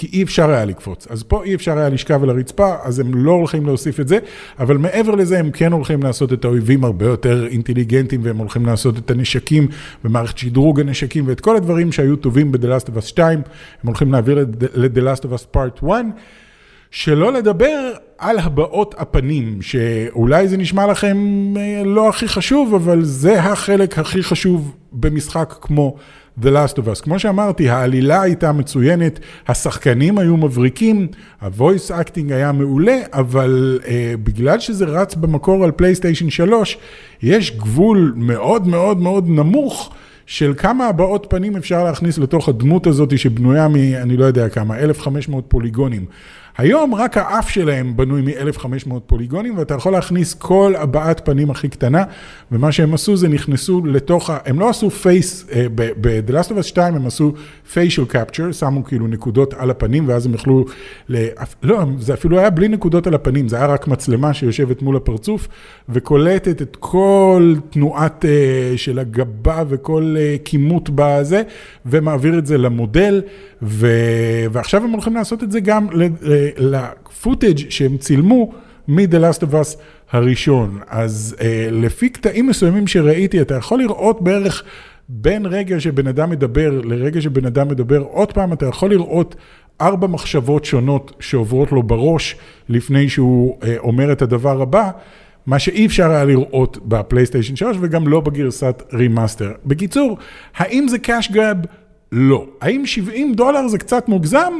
כי 0.00 0.08
אי 0.12 0.22
אפשר 0.22 0.50
היה 0.50 0.64
לקפוץ. 0.64 1.06
אז 1.10 1.22
פה 1.22 1.44
אי 1.44 1.54
אפשר 1.54 1.78
היה 1.78 1.88
לשכב 1.88 2.22
על 2.22 2.30
הרצפה, 2.30 2.74
אז 2.82 2.98
הם 2.98 3.14
לא 3.14 3.32
הולכים 3.32 3.66
להוסיף 3.66 4.00
את 4.00 4.08
זה, 4.08 4.18
אבל 4.58 4.76
מעבר 4.76 5.14
לזה 5.14 5.38
הם 5.38 5.50
כן 5.50 5.72
הולכים 5.72 6.02
לעשות 6.02 6.32
את 6.32 6.44
האויבים 6.44 6.84
הרבה 6.84 7.06
יותר 7.06 7.46
אינטליגנטים, 7.46 8.20
והם 8.24 8.36
הולכים 8.36 8.66
לעשות 8.66 8.98
את 8.98 9.10
הנשקים, 9.10 9.68
ומערכת 10.04 10.38
שדרוג 10.38 10.80
הנשקים, 10.80 11.24
ואת 11.26 11.40
כל 11.40 11.56
הדברים 11.56 11.92
שהיו 11.92 12.16
טובים 12.16 12.52
ב-The 12.52 12.58
Last 12.58 12.86
of 12.86 12.98
Us 12.98 13.06
2, 13.06 13.38
הם 13.38 13.42
הולכים 13.86 14.12
להעביר 14.12 14.46
ל-The 14.74 15.00
Last 15.00 15.22
of 15.22 15.28
Us 15.28 15.56
Part 15.56 15.86
1. 15.86 16.04
שלא 16.90 17.32
לדבר 17.32 17.92
על 18.18 18.38
הבעות 18.38 18.94
הפנים, 18.98 19.62
שאולי 19.62 20.48
זה 20.48 20.56
נשמע 20.56 20.86
לכם 20.86 21.16
אה, 21.56 21.82
לא 21.84 22.08
הכי 22.08 22.28
חשוב, 22.28 22.74
אבל 22.74 23.04
זה 23.04 23.40
החלק 23.40 23.98
הכי 23.98 24.22
חשוב 24.22 24.76
במשחק 24.92 25.54
כמו 25.60 25.96
The 26.42 26.46
Last 26.46 26.76
of 26.76 26.82
Us. 26.82 27.02
כמו 27.02 27.18
שאמרתי, 27.18 27.68
העלילה 27.68 28.22
הייתה 28.22 28.52
מצוינת, 28.52 29.20
השחקנים 29.48 30.18
היו 30.18 30.36
מבריקים, 30.36 31.08
ה-voice 31.40 31.90
acting 31.90 32.32
היה 32.34 32.52
מעולה, 32.52 32.98
אבל 33.12 33.78
uh, 33.82 33.86
בגלל 34.24 34.58
שזה 34.58 34.84
רץ 34.84 35.14
במקור 35.14 35.64
על 35.64 35.70
פלייסטיישן 35.70 36.30
3, 36.30 36.78
יש 37.22 37.56
גבול 37.56 38.12
מאוד 38.16 38.66
מאוד 38.66 38.98
מאוד 39.00 39.28
נמוך. 39.28 39.92
של 40.26 40.54
כמה 40.56 40.86
הבעות 40.86 41.26
פנים 41.30 41.56
אפשר 41.56 41.84
להכניס 41.84 42.18
לתוך 42.18 42.48
הדמות 42.48 42.86
הזאת 42.86 43.18
שבנויה 43.18 43.68
מ, 43.68 43.74
אני 43.76 44.16
לא 44.16 44.24
יודע 44.24 44.48
כמה, 44.48 44.78
1,500 44.78 45.44
פוליגונים. 45.48 46.04
היום 46.60 46.94
רק 46.94 47.16
האף 47.16 47.48
שלהם 47.48 47.96
בנוי 47.96 48.22
מ-1500 48.22 49.00
פוליגונים, 49.06 49.58
ואתה 49.58 49.74
יכול 49.74 49.92
להכניס 49.92 50.34
כל 50.34 50.74
הבעת 50.78 51.20
פנים 51.24 51.50
הכי 51.50 51.68
קטנה, 51.68 52.04
ומה 52.52 52.72
שהם 52.72 52.94
עשו 52.94 53.16
זה 53.16 53.28
נכנסו 53.28 53.86
לתוך 53.86 54.30
ה... 54.30 54.38
הם 54.46 54.60
לא 54.60 54.68
עשו 54.68 54.90
face, 54.90 55.46
אה, 55.52 55.66
ב-The 55.74 56.30
Last 56.30 56.48
of 56.48 56.58
Us 56.58 56.62
2 56.62 56.94
הם 56.94 57.06
עשו 57.06 57.32
facial 57.74 58.12
capture, 58.12 58.52
שמו 58.52 58.84
כאילו 58.84 59.06
נקודות 59.06 59.54
על 59.54 59.70
הפנים, 59.70 60.08
ואז 60.08 60.26
הם 60.26 60.34
יכלו... 60.34 60.64
ל... 61.08 61.26
לא, 61.62 61.82
זה 61.98 62.14
אפילו 62.14 62.38
היה 62.38 62.50
בלי 62.50 62.68
נקודות 62.68 63.06
על 63.06 63.14
הפנים, 63.14 63.48
זה 63.48 63.56
היה 63.56 63.66
רק 63.66 63.88
מצלמה 63.88 64.34
שיושבת 64.34 64.82
מול 64.82 64.96
הפרצוף, 64.96 65.48
וקולטת 65.88 66.62
את 66.62 66.76
כל 66.80 67.54
תנועת 67.70 68.24
uh, 68.24 68.78
של 68.78 68.98
הגבה 68.98 69.62
וכל 69.68 70.16
uh, 70.16 70.42
כימות 70.44 70.90
בזה, 70.94 71.42
ומעביר 71.86 72.38
את 72.38 72.46
זה 72.46 72.58
למודל, 72.58 73.22
ו... 73.62 73.86
ועכשיו 74.52 74.84
הם 74.84 74.90
הולכים 74.90 75.14
לעשות 75.14 75.42
את 75.42 75.52
זה 75.52 75.60
גם 75.60 75.86
לפוטאג' 76.56 77.70
שהם 77.70 77.96
צילמו 77.96 78.52
מ-The 78.88 79.14
Last 79.14 79.42
of 79.42 79.52
Us 79.52 79.78
הראשון. 80.10 80.78
אז 80.88 81.36
אה, 81.40 81.68
לפי 81.70 82.08
קטעים 82.08 82.46
מסוימים 82.46 82.86
שראיתי, 82.86 83.40
אתה 83.40 83.54
יכול 83.54 83.78
לראות 83.78 84.22
בערך 84.22 84.62
בין 85.08 85.46
רגע 85.46 85.80
שבן 85.80 86.06
אדם 86.06 86.30
מדבר 86.30 86.80
לרגע 86.84 87.20
שבן 87.20 87.46
אדם 87.46 87.68
מדבר, 87.68 87.98
עוד 87.98 88.32
פעם 88.32 88.52
אתה 88.52 88.66
יכול 88.66 88.90
לראות 88.90 89.34
ארבע 89.80 90.06
מחשבות 90.06 90.64
שונות 90.64 91.12
שעוברות 91.20 91.72
לו 91.72 91.82
בראש 91.82 92.36
לפני 92.68 93.08
שהוא 93.08 93.58
אה, 93.62 93.76
אומר 93.78 94.12
את 94.12 94.22
הדבר 94.22 94.62
הבא. 94.62 94.90
מה 95.46 95.58
שאי 95.58 95.86
אפשר 95.86 96.10
היה 96.10 96.24
לראות 96.24 96.78
בפלייסטיישן 96.84 97.56
3 97.56 97.76
וגם 97.80 98.08
לא 98.08 98.20
בגרסת 98.20 98.82
remaster. 98.92 99.52
בקיצור, 99.66 100.18
האם 100.56 100.88
זה 100.88 100.98
cash 100.98 101.30
grab? 101.30 101.56
לא. 102.12 102.46
האם 102.60 102.86
70 102.86 103.34
דולר 103.34 103.68
זה 103.68 103.78
קצת 103.78 104.08
מוגזם? 104.08 104.52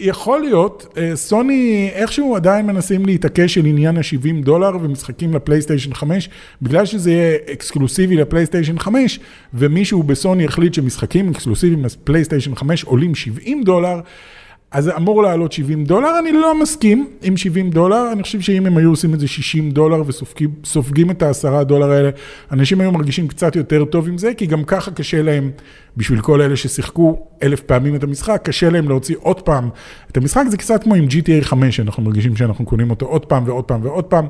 יכול 0.00 0.40
להיות, 0.40 0.86
אה, 0.96 1.16
סוני 1.16 1.90
איכשהו 1.92 2.36
עדיין 2.36 2.66
מנסים 2.66 3.06
להתעקש 3.06 3.58
על 3.58 3.66
עניין 3.66 3.96
ה-70 3.96 4.44
דולר 4.44 4.70
ומשחקים 4.82 5.34
לפלייסטיישן 5.34 5.94
5, 5.94 6.28
בגלל 6.62 6.86
שזה 6.86 7.10
יהיה 7.10 7.36
אקסקלוסיבי 7.52 8.16
לפלייסטיישן 8.16 8.78
5, 8.78 9.20
ומישהו 9.54 10.02
בסוני 10.02 10.44
החליט 10.44 10.74
שמשחקים 10.74 11.30
אקסקלוסיביים 11.30 11.84
לפלייסטיישן 11.84 12.54
5 12.54 12.84
עולים 12.84 13.14
70 13.14 13.62
דולר, 13.62 14.00
אז 14.70 14.84
זה 14.84 14.96
אמור 14.96 15.22
לעלות 15.22 15.52
70 15.52 15.84
דולר, 15.84 16.18
אני 16.18 16.32
לא 16.32 16.60
מסכים 16.60 17.08
עם 17.22 17.36
70 17.36 17.70
דולר, 17.70 18.12
אני 18.12 18.22
חושב 18.22 18.40
שאם 18.40 18.66
הם 18.66 18.76
היו 18.76 18.90
עושים 18.90 19.14
את 19.14 19.20
זה 19.20 19.28
60 19.28 19.70
דולר 19.70 20.02
וסופגים 20.06 21.10
את 21.10 21.22
ה-10 21.22 21.64
דולר 21.64 21.90
האלה, 21.90 22.10
אנשים 22.52 22.80
היו 22.80 22.92
מרגישים 22.92 23.28
קצת 23.28 23.56
יותר 23.56 23.84
טוב 23.84 24.08
עם 24.08 24.18
זה, 24.18 24.34
כי 24.34 24.46
גם 24.46 24.64
ככה 24.64 24.90
קשה 24.90 25.22
להם, 25.22 25.50
בשביל 25.96 26.20
כל 26.20 26.40
אלה 26.40 26.56
ששיחקו 26.56 27.26
אלף 27.42 27.60
פעמים 27.60 27.94
את 27.94 28.02
המשחק, 28.02 28.40
קשה 28.44 28.70
להם 28.70 28.88
להוציא 28.88 29.16
עוד 29.20 29.40
פעם 29.40 29.68
את 30.10 30.16
המשחק, 30.16 30.44
זה 30.48 30.56
קצת 30.56 30.82
כמו 30.82 30.94
עם 30.94 31.06
GTA 31.06 31.44
5, 31.44 31.80
אנחנו 31.80 32.02
מרגישים 32.02 32.36
שאנחנו 32.36 32.64
קונים 32.64 32.90
אותו 32.90 33.06
עוד 33.06 33.26
פעם 33.26 33.42
ועוד 33.46 33.64
פעם 33.64 33.80
ועוד 33.84 34.04
פעם. 34.04 34.26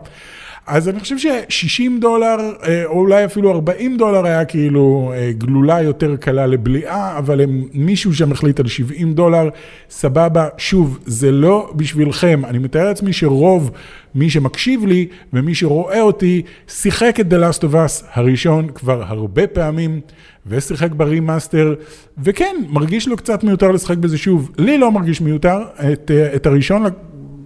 אז 0.66 0.88
אני 0.88 1.00
חושב 1.00 1.18
ש-60 1.18 2.00
דולר, 2.00 2.36
אה, 2.66 2.84
או 2.84 3.00
אולי 3.00 3.24
אפילו 3.24 3.50
40 3.50 3.96
דולר 3.96 4.26
היה 4.26 4.44
כאילו 4.44 5.12
אה, 5.16 5.32
גלולה 5.32 5.82
יותר 5.82 6.16
קלה 6.16 6.46
לבליעה, 6.46 7.18
אבל 7.18 7.40
הם, 7.40 7.64
מישהו 7.74 8.14
שם 8.14 8.32
החליט 8.32 8.60
על 8.60 8.66
70 8.68 9.12
דולר, 9.12 9.48
סבבה. 9.90 10.48
שוב, 10.56 10.98
זה 11.06 11.30
לא 11.32 11.70
בשבילכם. 11.76 12.42
אני 12.44 12.58
מתאר 12.58 12.84
לעצמי 12.84 13.12
שרוב 13.12 13.70
מי 14.14 14.30
שמקשיב 14.30 14.86
לי 14.86 15.06
ומי 15.32 15.54
שרואה 15.54 16.00
אותי, 16.00 16.42
שיחק 16.68 17.20
את 17.20 17.32
The 17.32 17.36
Last 17.36 17.60
of 17.60 17.72
Us 17.72 18.04
הראשון 18.12 18.68
כבר 18.68 19.02
הרבה 19.06 19.46
פעמים, 19.46 20.00
ושיחק 20.46 20.92
ב 20.92 21.00
remaster, 21.00 21.74
וכן, 22.22 22.56
מרגיש 22.68 23.08
לו 23.08 23.16
קצת 23.16 23.44
מיותר 23.44 23.70
לשחק 23.70 23.96
בזה 23.96 24.18
שוב. 24.18 24.50
לי 24.58 24.78
לא 24.78 24.92
מרגיש 24.92 25.20
מיותר, 25.20 25.58
את, 25.92 26.10
אה, 26.10 26.34
את 26.36 26.46
הראשון 26.46 26.84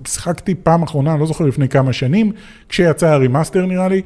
שיחקתי 0.06 0.54
פעם 0.54 0.82
אחרונה, 0.82 1.16
לא 1.16 1.26
זוכר 1.26 1.44
לפני 1.44 1.68
כמה 1.68 1.92
שנים, 1.92 2.32
כשיצא 2.68 3.09
ה 3.09 3.15
remaster 3.15 3.66
נראה 3.66 3.88
לי, 3.88 4.02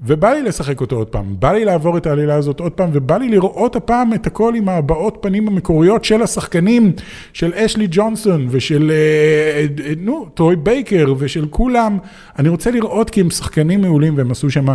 ובא 0.00 0.30
לי 0.30 0.42
לשחק 0.42 0.80
אותו 0.80 0.96
עוד 0.96 1.06
פעם, 1.06 1.34
בא 1.38 1.52
לי 1.52 1.64
לעבור 1.64 1.96
את 1.96 2.06
העלילה 2.06 2.34
הזאת 2.34 2.60
עוד 2.60 2.72
פעם, 2.72 2.90
ובא 2.92 3.16
לי 3.16 3.28
לראות 3.28 3.76
הפעם 3.76 4.14
את 4.14 4.26
הכל 4.26 4.54
עם 4.54 4.68
הבעות 4.68 5.18
פנים 5.20 5.48
המקוריות 5.48 6.04
של 6.04 6.22
השחקנים, 6.22 6.92
של 7.32 7.54
אשלי 7.54 7.86
ג'ונסון 7.90 8.46
ושל, 8.50 8.90
אה, 8.94 9.84
אה, 9.84 9.92
נו, 9.96 10.26
טרוי 10.34 10.56
בייקר 10.56 11.14
ושל 11.18 11.46
כולם. 11.50 11.98
אני 12.38 12.48
רוצה 12.48 12.70
לראות 12.70 13.10
כי 13.10 13.20
הם 13.20 13.30
שחקנים 13.30 13.80
מעולים 13.80 14.16
והם 14.16 14.30
עשו 14.30 14.50
שם 14.50 14.66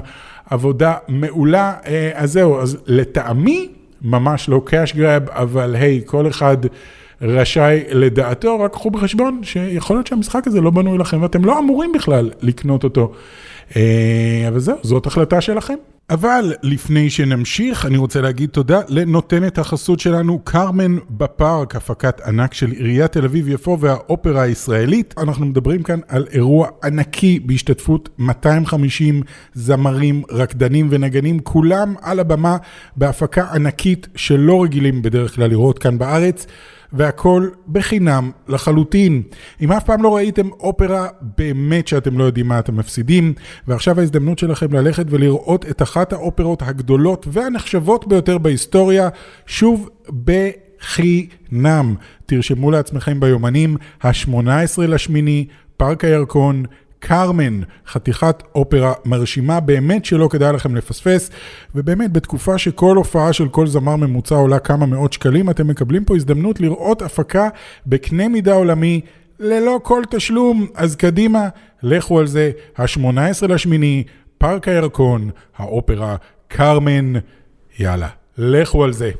עבודה 0.50 0.94
מעולה. 1.08 1.74
אה, 1.86 2.12
אז 2.14 2.32
זהו, 2.32 2.60
אז 2.60 2.78
לטעמי, 2.86 3.70
ממש 4.02 4.50
לא 4.50 4.62
cash 4.66 4.96
grab, 4.96 5.30
אבל 5.30 5.76
היי, 5.76 6.02
כל 6.06 6.28
אחד... 6.28 6.58
רשאי 7.24 7.84
לדעתו, 7.90 8.60
רק 8.60 8.72
קחו 8.72 8.92
בחשבון 8.92 9.40
שיכול 9.44 9.96
להיות 9.96 10.08
שהמשחק 10.08 10.48
הזה 10.48 10.62
לא 10.62 10.70
בנוי 10.70 10.98
לכם 10.98 11.22
ואתם 11.22 11.46
לא 11.46 11.60
אמורים 11.60 11.92
בכלל 11.92 12.32
לקנות 12.42 12.84
אותו. 12.84 13.12
אה, 13.76 14.46
אבל 14.48 14.60
זהו, 14.60 14.78
זאת 14.82 15.06
החלטה 15.06 15.42
שלכם. 15.42 15.76
אבל 16.10 16.54
לפני 16.64 17.10
שנמשיך, 17.10 17.86
אני 17.86 17.98
רוצה 17.98 18.22
להגיד 18.22 18.50
תודה 18.50 18.82
לנותנת 18.88 19.58
החסות 19.58 20.00
שלנו, 20.00 20.40
קרמן 20.44 20.98
בפארק, 21.10 21.76
הפקת 21.76 22.22
ענק 22.22 22.54
של 22.54 22.72
עיריית 22.72 23.12
תל 23.12 23.26
אביב-יפו 23.26 23.78
והאופרה 23.80 24.42
הישראלית. 24.42 25.14
אנחנו 25.18 25.46
מדברים 25.46 25.84
כאן 25.84 26.00
על 26.08 26.26
אירוע 26.32 26.68
ענקי 26.84 27.40
בהשתתפות 27.40 28.10
250 28.20 29.22
זמרים, 29.54 30.24
רקדנים 30.32 30.88
ונגנים, 30.92 31.40
כולם 31.40 31.96
על 32.02 32.20
הבמה 32.20 32.58
בהפקה 32.98 33.48
ענקית 33.54 34.08
שלא 34.16 34.64
רגילים 34.64 35.02
בדרך 35.02 35.36
כלל 35.36 35.50
לראות 35.50 35.80
כאן 35.80 35.98
בארץ. 35.98 36.48
והכל 36.94 37.50
בחינם 37.68 38.32
לחלוטין. 38.48 39.22
אם 39.62 39.72
אף 39.72 39.84
פעם 39.84 40.04
לא 40.04 40.16
ראיתם 40.16 40.50
אופרה, 40.52 41.08
באמת 41.38 41.88
שאתם 41.88 42.18
לא 42.18 42.24
יודעים 42.24 42.48
מה 42.48 42.60
אתם 42.60 42.76
מפסידים, 42.76 43.34
ועכשיו 43.68 44.00
ההזדמנות 44.00 44.40
שלכם 44.40 44.74
ללכת 44.74 45.06
ולראות 45.10 45.66
את 45.70 45.82
אחת 45.82 46.14
האופרות 46.14 46.62
הגדולות 46.62 47.28
והנחשבות 47.32 48.08
ביותר 48.08 48.38
בהיסטוריה, 48.38 49.10
שוב 49.46 49.90
בחינם. 50.24 51.96
תרשמו 52.26 52.72
לעצמכם 52.72 53.20
ביומנים, 53.20 53.78
ה-18 54.04 54.82
לשמיני, 54.82 55.46
פארק 55.78 56.04
הירקון, 56.04 56.64
קרמן, 57.06 57.60
חתיכת 57.88 58.44
אופרה 58.56 58.94
מרשימה 59.06 59.60
באמת 59.60 60.06
שלא 60.06 60.28
כדאי 60.28 60.54
לכם 60.54 60.76
לפספס, 60.76 61.30
ובאמת 61.76 62.14
בתקופה 62.14 62.58
שכל 62.58 62.98
הופעה 62.98 63.34
של 63.34 63.50
כל 63.50 63.68
זמר 63.68 63.96
ממוצע 63.96 64.36
עולה 64.36 64.60
כמה 64.60 64.86
מאות 64.86 65.14
שקלים, 65.14 65.50
אתם 65.50 65.68
מקבלים 65.68 66.06
פה 66.06 66.16
הזדמנות 66.16 66.60
לראות 66.60 67.02
הפקה 67.02 67.50
בקנה 67.88 68.28
מידה 68.28 68.54
עולמי. 68.54 69.02
ללא 69.40 69.80
כל 69.84 70.04
תשלום, 70.10 70.68
אז 70.76 70.96
קדימה, 70.96 71.50
לכו 71.84 72.20
על 72.20 72.28
זה, 72.28 72.52
ה-18 72.78 73.48
לשמיני, 73.48 74.04
פארק 74.38 74.68
הירקון, 74.68 75.30
האופרה, 75.58 76.16
קרמן, 76.48 77.14
יאללה, 77.80 78.10
לכו 78.38 78.84
על 78.84 78.94
זה. 78.94 79.12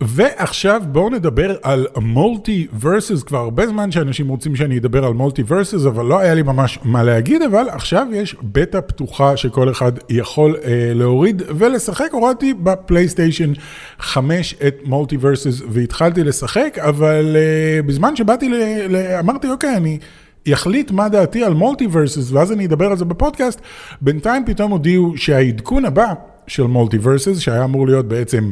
ועכשיו 0.00 0.82
בואו 0.86 1.10
נדבר 1.10 1.56
על 1.62 1.86
מולטי 1.96 2.66
ורסס, 2.80 3.22
כבר 3.22 3.38
הרבה 3.38 3.66
זמן 3.66 3.90
שאנשים 3.90 4.28
רוצים 4.28 4.56
שאני 4.56 4.78
אדבר 4.78 5.04
על 5.04 5.12
מולטי 5.12 5.42
ורסס, 5.46 5.86
אבל 5.86 6.04
לא 6.04 6.18
היה 6.18 6.34
לי 6.34 6.42
ממש 6.42 6.78
מה 6.84 7.02
להגיד, 7.02 7.42
אבל 7.42 7.68
עכשיו 7.68 8.06
יש 8.12 8.36
בטא 8.42 8.80
פתוחה 8.80 9.36
שכל 9.36 9.70
אחד 9.70 9.92
יכול 10.08 10.56
אה, 10.64 10.92
להוריד 10.94 11.42
ולשחק, 11.48 12.08
הורדתי 12.12 12.54
בפלייסטיישן 12.54 13.52
5 13.98 14.54
את 14.66 14.76
מולטי 14.84 15.16
ורסס 15.20 15.62
והתחלתי 15.68 16.24
לשחק, 16.24 16.78
אבל 16.80 17.36
אה, 17.36 17.82
בזמן 17.82 18.16
שבאתי, 18.16 18.48
ל, 18.48 18.54
ל, 18.88 18.96
אמרתי 18.96 19.48
אוקיי, 19.50 19.76
אני... 19.76 19.98
יחליט 20.46 20.90
מה 20.90 21.08
דעתי 21.08 21.44
על 21.44 21.54
מולטיברסס, 21.54 22.32
ואז 22.32 22.52
אני 22.52 22.66
אדבר 22.66 22.86
על 22.86 22.96
זה 22.96 23.04
בפודקאסט, 23.04 23.60
בינתיים 24.00 24.44
פתאום 24.46 24.70
הודיעו 24.70 25.16
שהעדכון 25.16 25.84
הבא 25.84 26.12
של 26.46 26.62
מולטיברסס, 26.62 27.38
שהיה 27.38 27.64
אמור 27.64 27.86
להיות 27.86 28.08
בעצם 28.08 28.50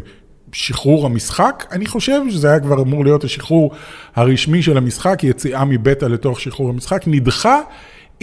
שחרור 0.56 1.06
המשחק, 1.06 1.64
אני 1.72 1.86
חושב 1.86 2.20
שזה 2.30 2.48
היה 2.48 2.60
כבר 2.60 2.82
אמור 2.82 3.04
להיות 3.04 3.25
השחרור 3.25 3.70
הרשמי 4.14 4.62
של 4.62 4.76
המשחק, 4.76 5.25
יציאה 5.25 5.64
מבטא 5.64 6.04
לתוך 6.04 6.40
שחרור 6.40 6.68
המשחק, 6.70 7.02
נדחה 7.06 7.60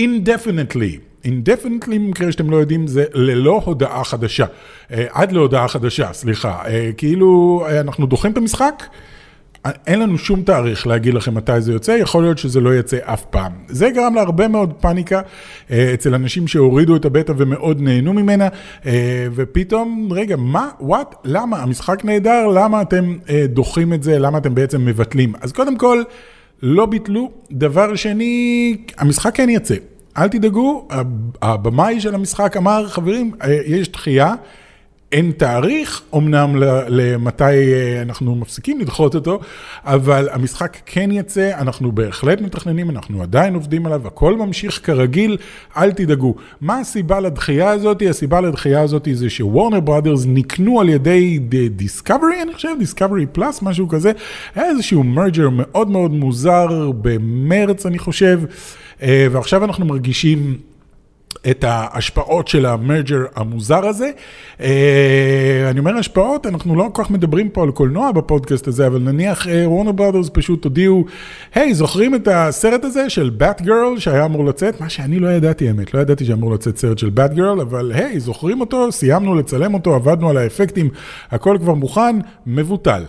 indefinitely. 0.02 1.26
indefinitely, 1.26 1.90
במקרה 1.90 2.32
שאתם 2.32 2.50
לא 2.50 2.58
יודעים, 2.58 2.88
זה 2.88 3.06
ללא 3.14 3.62
הודעה 3.66 4.04
חדשה. 4.04 4.46
אה, 4.92 5.06
עד 5.12 5.32
להודעה 5.32 5.68
חדשה, 5.68 6.14
סליחה. 6.14 6.62
אה, 6.66 6.90
כאילו, 6.98 7.64
אה, 7.70 7.80
אנחנו 7.80 8.06
דוחים 8.06 8.32
את 8.32 8.38
המשחק. 8.38 8.84
אין 9.88 10.00
לנו 10.00 10.18
שום 10.18 10.42
תאריך 10.42 10.88
להגיד 10.88 11.14
לכם 11.14 11.36
מתי 11.36 11.62
זה 11.62 11.72
יוצא, 11.72 11.92
יכול 11.92 12.24
להיות 12.24 12.38
שזה 12.38 12.60
לא 12.60 12.76
יצא 12.76 12.98
אף 13.04 13.26
פעם. 13.26 13.52
זה 13.68 13.90
גרם 13.90 14.16
להרבה 14.16 14.48
מאוד 14.48 14.74
פאניקה 14.74 15.22
אה, 15.72 15.94
אצל 15.94 16.16
אנשים 16.16 16.48
שהורידו 16.48 16.96
את 16.96 17.06
הבטא 17.06 17.34
ומאוד 17.38 17.82
נהנו 17.82 18.14
ממנה, 18.14 18.48
אה, 18.86 19.28
ופתאום, 19.36 20.10
רגע, 20.12 20.36
מה, 20.36 20.70
וואט, 20.80 21.16
למה? 21.24 21.58
המשחק 21.58 22.06
נהדר, 22.06 22.48
למה 22.48 22.82
אתם 22.82 23.18
אה, 23.30 23.46
דוחים 23.48 23.94
את 23.94 24.04
זה, 24.04 24.20
למה 24.20 24.38
אתם 24.38 24.56
בעצם 24.56 24.86
מבטלים? 24.86 25.34
אז 25.42 25.52
קודם 25.52 25.78
כל, 25.78 26.04
לא 26.62 26.86
ביטלו. 26.86 27.32
דבר 27.52 27.96
שני, 27.96 28.78
המשחק 28.98 29.36
כן 29.36 29.50
יצא. 29.50 29.76
אל 30.18 30.28
תדאגו, 30.28 30.88
הבמאי 31.42 32.02
של 32.02 32.16
המשחק 32.16 32.58
אמר, 32.58 32.88
חברים, 32.88 33.32
יש 33.66 33.92
דחייה. 33.92 34.36
אין 35.14 35.32
תאריך, 35.38 36.02
אמנם 36.16 36.56
למתי 36.88 37.44
אה, 37.44 38.02
אנחנו 38.02 38.36
מפסיקים 38.36 38.80
לדחות 38.80 39.16
אותו, 39.16 39.40
אבל 39.84 40.30
המשחק 40.32 40.78
כן 40.86 41.12
יצא, 41.12 41.52
אנחנו 41.58 41.92
בהחלט 41.92 42.42
מתכננים, 42.42 42.90
אנחנו 42.90 43.22
עדיין 43.22 43.54
עובדים 43.54 43.86
עליו, 43.86 44.08
הכל 44.08 44.38
ממשיך 44.38 44.80
כרגיל, 44.84 45.38
אל 45.78 45.92
תדאגו. 45.92 46.36
מה 46.62 46.80
הסיבה 46.80 47.20
לדחייה 47.20 47.70
הזאת? 47.70 48.04
הסיבה 48.10 48.42
לדחייה 48.42 48.82
הזאת 48.82 49.08
זה 49.14 49.30
שוורנר 49.30 49.80
בראדרס 49.80 50.26
נקנו 50.28 50.82
על 50.82 50.90
ידי 50.90 51.40
דיסקאברי, 51.70 52.42
אני 52.42 52.54
חושב, 52.54 52.70
דיסקאברי 52.80 53.26
פלאס, 53.26 53.62
משהו 53.62 53.88
כזה, 53.88 54.12
היה 54.56 54.70
איזשהו 54.70 55.04
מרג'ר 55.04 55.50
מאוד 55.52 55.90
מאוד 55.90 56.12
מוזר 56.12 56.92
במרץ, 57.02 57.86
אני 57.86 58.00
חושב, 58.00 58.42
אה, 59.02 59.28
ועכשיו 59.32 59.64
אנחנו 59.64 59.86
מרגישים... 59.86 60.73
את 61.50 61.64
ההשפעות 61.68 62.48
של 62.48 62.66
המרג'ר 62.66 63.26
המוזר 63.36 63.86
הזה. 63.86 64.12
אה, 64.62 65.68
אני 65.70 65.80
אומר 65.80 65.98
השפעות, 65.98 66.46
אנחנו 66.46 66.76
לא 66.76 66.90
כל 66.94 67.04
כך 67.04 67.12
מדברים 67.12 67.50
פה 67.50 67.64
על 67.64 67.72
קולנוע 67.72 68.12
בפודקאסט 68.12 68.68
הזה, 68.68 68.88
אבל 68.88 69.00
נניח 69.00 69.48
וורנר 69.66 69.88
אה, 69.88 69.94
ברודרס 69.94 70.30
פשוט 70.34 70.64
הודיעו, 70.64 71.06
היי, 71.56 71.74
זוכרים 71.74 72.16
את 72.16 72.28
הסרט 72.32 72.84
הזה 72.84 73.10
של 73.10 73.30
באט 73.30 73.62
גרל 73.62 74.00
שהיה 74.00 74.26
אמור 74.26 74.46
לצאת? 74.46 74.82
מה 74.82 74.90
שאני 74.90 75.20
לא 75.20 75.28
ידעתי, 75.28 75.68
האמת, 75.68 75.94
לא 75.94 76.00
ידעתי 76.00 76.26
שאמור 76.26 76.54
לצאת 76.54 76.78
סרט 76.78 76.98
של 76.98 77.10
באט 77.10 77.34
גרל, 77.34 77.62
אבל 77.62 77.92
היי, 77.92 78.20
זוכרים 78.20 78.62
אותו, 78.62 78.92
סיימנו 78.92 79.36
לצלם 79.36 79.74
אותו, 79.74 79.96
עבדנו 79.96 80.30
על 80.30 80.38
האפקטים, 80.38 80.90
הכל 81.32 81.58
כבר 81.62 81.74
מוכן, 81.74 82.16
מבוטל. 82.48 83.04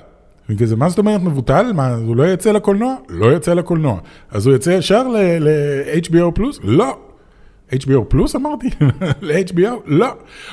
וכזה, 0.49 0.77
מה 0.77 0.89
זאת 0.89 0.99
אומרת 0.99 1.21
מבוטל? 1.21 1.73
מה, 1.75 1.95
הוא 1.95 2.17
לא 2.17 2.33
יצא 2.33 2.53
לקולנוע? 2.53 2.95
לא 3.09 3.37
יצא 3.37 3.55
לקולנוע. 3.55 3.99
אז 4.31 4.47
הוא 4.47 4.57
יצא 4.57 4.71
ישר 4.71 5.09
ל-HBO 5.09 6.31
פלוס? 6.35 6.61
לא. 6.63 6.97
HBO 7.83 8.05
פלוס 8.09 8.37
אמרתי? 8.37 8.69
ל-HBO? 9.23 9.71
לא, 9.87 10.07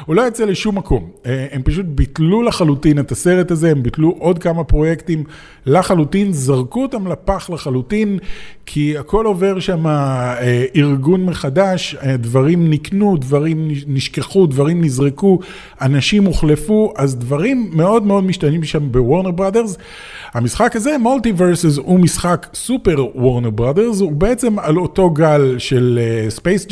הוא 0.05 0.15
לא 0.15 0.27
יצא 0.27 0.45
לשום 0.45 0.77
מקום. 0.77 1.09
אה, 1.25 1.47
הם 1.51 1.61
פשוט 1.63 1.85
ביטלו 1.85 2.41
לחלוטין 2.41 2.99
את 2.99 3.11
הסרט 3.11 3.51
הזה, 3.51 3.71
הם 3.71 3.83
ביטלו 3.83 4.15
עוד 4.19 4.39
כמה 4.39 4.63
פרויקטים 4.63 5.23
לחלוטין, 5.65 6.33
זרקו 6.33 6.81
אותם 6.81 7.07
לפח 7.07 7.49
לחלוטין, 7.49 8.19
כי 8.65 8.97
הכל 8.97 9.25
עובר 9.25 9.59
שם 9.59 9.87
אה, 9.87 10.65
ארגון 10.75 11.25
מחדש, 11.25 11.95
אה, 11.95 12.17
דברים 12.17 12.69
נקנו, 12.69 13.17
דברים 13.17 13.67
נשכחו, 13.87 14.47
דברים 14.47 14.83
נזרקו, 14.83 15.39
אנשים 15.81 16.25
הוחלפו, 16.25 16.93
אז 16.97 17.15
דברים 17.15 17.69
מאוד 17.73 18.03
מאוד 18.03 18.23
משתנים 18.23 18.63
שם 18.63 18.91
בוורנר 18.91 19.31
בראדרס. 19.31 19.77
המשחק 20.33 20.75
הזה, 20.75 20.97
מולטיברסס, 20.97 21.77
הוא 21.77 21.99
משחק 21.99 22.47
סופר 22.53 23.05
וורנר 23.15 23.49
בראדרס, 23.49 23.99
הוא 23.99 24.11
בעצם 24.11 24.59
על 24.59 24.77
אותו 24.77 25.09
גל 25.09 25.55
של 25.57 25.99
ספייס 26.29 26.65
uh, 26.65 26.69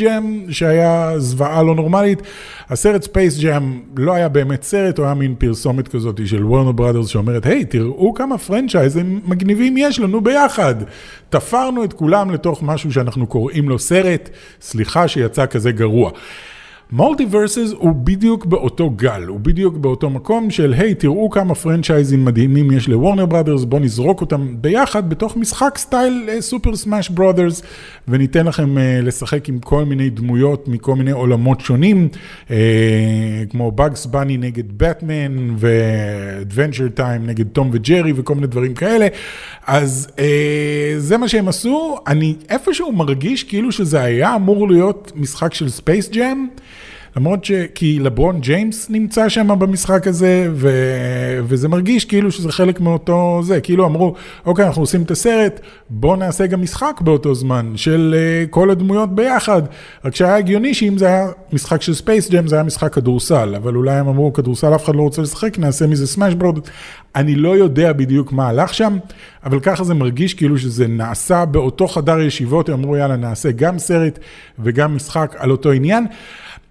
שהיה 0.49 1.13
זוועה 1.17 1.63
לא 1.63 1.75
נורמלית. 1.75 2.21
הסרט 2.69 3.03
ספייס 3.03 3.39
ג'אם 3.39 3.79
לא 3.97 4.13
היה 4.13 4.29
באמת 4.29 4.63
סרט, 4.63 4.97
הוא 4.97 5.05
היה 5.05 5.15
מין 5.15 5.35
פרסומת 5.37 5.87
כזאת 5.87 6.19
של 6.25 6.45
וורנר 6.45 6.71
בראדרס 6.71 7.07
שאומרת, 7.07 7.45
היי, 7.45 7.61
hey, 7.61 7.65
תראו 7.65 8.13
כמה 8.13 8.37
פרנצ'ייזים 8.37 9.21
מגניבים 9.25 9.77
יש 9.77 9.99
לנו 9.99 10.21
ביחד. 10.21 10.75
תפרנו 11.29 11.83
את 11.83 11.93
כולם 11.93 12.31
לתוך 12.31 12.63
משהו 12.63 12.91
שאנחנו 12.93 13.27
קוראים 13.27 13.69
לו 13.69 13.79
סרט, 13.79 14.29
סליחה 14.61 15.07
שיצא 15.07 15.45
כזה 15.45 15.71
גרוע. 15.71 16.11
מולטיברסס 16.91 17.71
הוא 17.77 17.91
בדיוק 17.95 18.45
באותו 18.45 18.89
גל, 18.89 19.23
הוא 19.27 19.39
בדיוק 19.39 19.77
באותו 19.77 20.09
מקום 20.09 20.49
של 20.49 20.73
היי, 20.73 20.95
תראו 20.95 21.29
כמה 21.29 21.55
פרנצ'ייזים 21.55 22.25
מדהימים 22.25 22.71
יש 22.71 22.87
לוורנר 22.87 23.25
בראדרס, 23.25 23.63
בואו 23.63 23.81
נזרוק 23.81 24.21
אותם 24.21 24.55
ביחד 24.61 25.09
בתוך 25.09 25.37
משחק 25.37 25.77
סטייל 25.77 26.29
סופר 26.39 26.75
סמאש 26.75 27.09
ברודרס, 27.09 27.61
וניתן 28.07 28.45
לכם 28.45 28.77
uh, 28.77 29.05
לשחק 29.05 29.49
עם 29.49 29.59
כל 29.59 29.85
מיני 29.85 30.09
דמויות 30.09 30.67
מכל 30.67 30.95
מיני 30.95 31.11
עולמות 31.11 31.61
שונים, 31.61 32.07
uh, 32.47 32.51
כמו 33.49 33.71
Bugs 33.77 34.07
Bunny 34.13 34.37
נגד 34.39 34.81
Batman 34.81 35.39
ו-Adventure 35.57 36.99
Time 36.99 37.21
נגד 37.21 37.47
תום 37.47 37.69
וג'רי 37.73 38.13
וכל 38.15 38.35
מיני 38.35 38.47
דברים 38.47 38.73
כאלה. 38.73 39.07
אז 39.67 40.07
uh, 40.15 40.19
זה 40.97 41.17
מה 41.17 41.27
שהם 41.27 41.47
עשו, 41.47 41.97
אני 42.07 42.35
איפשהו 42.49 42.91
מרגיש 42.91 43.43
כאילו 43.43 43.71
שזה 43.71 44.01
היה 44.01 44.35
אמור 44.35 44.69
להיות 44.69 45.11
משחק 45.15 45.53
של 45.53 45.69
ספייס 45.69 46.09
ג'אם. 46.09 46.47
למרות 47.17 47.45
ש... 47.45 47.51
כי 47.75 47.99
לברון 47.99 48.39
ג'יימס 48.39 48.89
נמצא 48.89 49.29
שם 49.29 49.59
במשחק 49.59 50.07
הזה, 50.07 50.49
ו... 50.53 50.69
וזה 51.43 51.67
מרגיש 51.67 52.05
כאילו 52.05 52.31
שזה 52.31 52.51
חלק 52.51 52.79
מאותו 52.79 53.39
זה, 53.43 53.61
כאילו 53.61 53.85
אמרו, 53.85 54.13
אוקיי, 54.45 54.65
אנחנו 54.65 54.81
עושים 54.81 55.01
את 55.01 55.11
הסרט, 55.11 55.59
בואו 55.89 56.15
נעשה 56.15 56.47
גם 56.47 56.61
משחק 56.61 57.01
באותו 57.01 57.35
זמן, 57.35 57.71
של 57.75 58.15
uh, 58.15 58.49
כל 58.49 58.69
הדמויות 58.69 59.15
ביחד. 59.15 59.61
רק 60.05 60.15
שהיה 60.15 60.35
הגיוני 60.35 60.73
שאם 60.73 60.97
זה 60.97 61.05
היה 61.07 61.27
משחק 61.53 61.81
של 61.81 61.93
ספייס 61.93 62.29
ג'ם, 62.29 62.47
זה 62.47 62.55
היה 62.55 62.63
משחק 62.63 62.93
כדורסל, 62.93 63.55
אבל 63.55 63.75
אולי 63.75 63.95
הם 63.95 64.07
אמרו, 64.07 64.33
כדורסל 64.33 64.75
אף 64.75 64.85
אחד 64.85 64.95
לא 64.95 65.01
רוצה 65.01 65.21
לשחק, 65.21 65.59
נעשה 65.59 65.87
מזה 65.87 66.07
Smash 66.07 66.33
Bros. 66.33 66.69
אני 67.15 67.35
לא 67.35 67.57
יודע 67.57 67.93
בדיוק 67.93 68.31
מה 68.31 68.47
הלך 68.47 68.73
שם, 68.73 68.97
אבל 69.43 69.59
ככה 69.59 69.83
זה 69.83 69.93
מרגיש 69.93 70.33
כאילו 70.33 70.57
שזה 70.57 70.87
נעשה 70.87 71.45
באותו 71.45 71.87
חדר 71.87 72.19
ישיבות, 72.19 72.69
הם 72.69 72.79
אמרו, 72.79 72.97
יאללה, 72.97 73.15
נעשה 73.15 73.51
גם 73.51 73.79
סרט 73.79 74.19
וגם 74.59 74.95
משחק 74.95 75.35
על 75.39 75.51
אותו 75.51 75.71
עניין. 75.71 76.05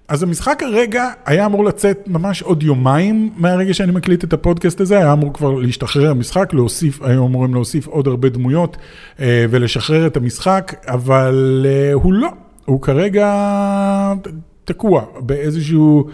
אז 0.08 0.22
המשחק 0.22 0.62
הרגע 0.62 1.08
היה 1.26 1.46
אמור 1.46 1.64
לצאת 1.64 1.98
ממש 2.06 2.42
עוד 2.42 2.62
יומיים 2.62 3.30
מהרגע 3.36 3.74
שאני 3.74 3.92
מקליט 3.92 4.24
את 4.24 4.32
הפודקאסט 4.32 4.80
הזה, 4.80 4.98
היה 4.98 5.12
אמור 5.12 5.34
כבר 5.34 5.54
להשתחרר 5.54 6.10
המשחק, 6.10 6.54
להוסיף, 6.54 7.02
היו 7.02 7.26
אמורים 7.26 7.54
להוסיף 7.54 7.86
עוד 7.86 8.06
הרבה 8.06 8.28
דמויות 8.28 8.76
אה, 9.20 9.44
ולשחרר 9.50 10.06
את 10.06 10.16
המשחק, 10.16 10.74
אבל 10.86 11.66
אה, 11.68 11.92
הוא 11.92 12.12
לא, 12.12 12.28
הוא 12.64 12.82
כרגע 12.82 13.32
תקוע 14.64 15.04
באיזשהו, 15.20 16.08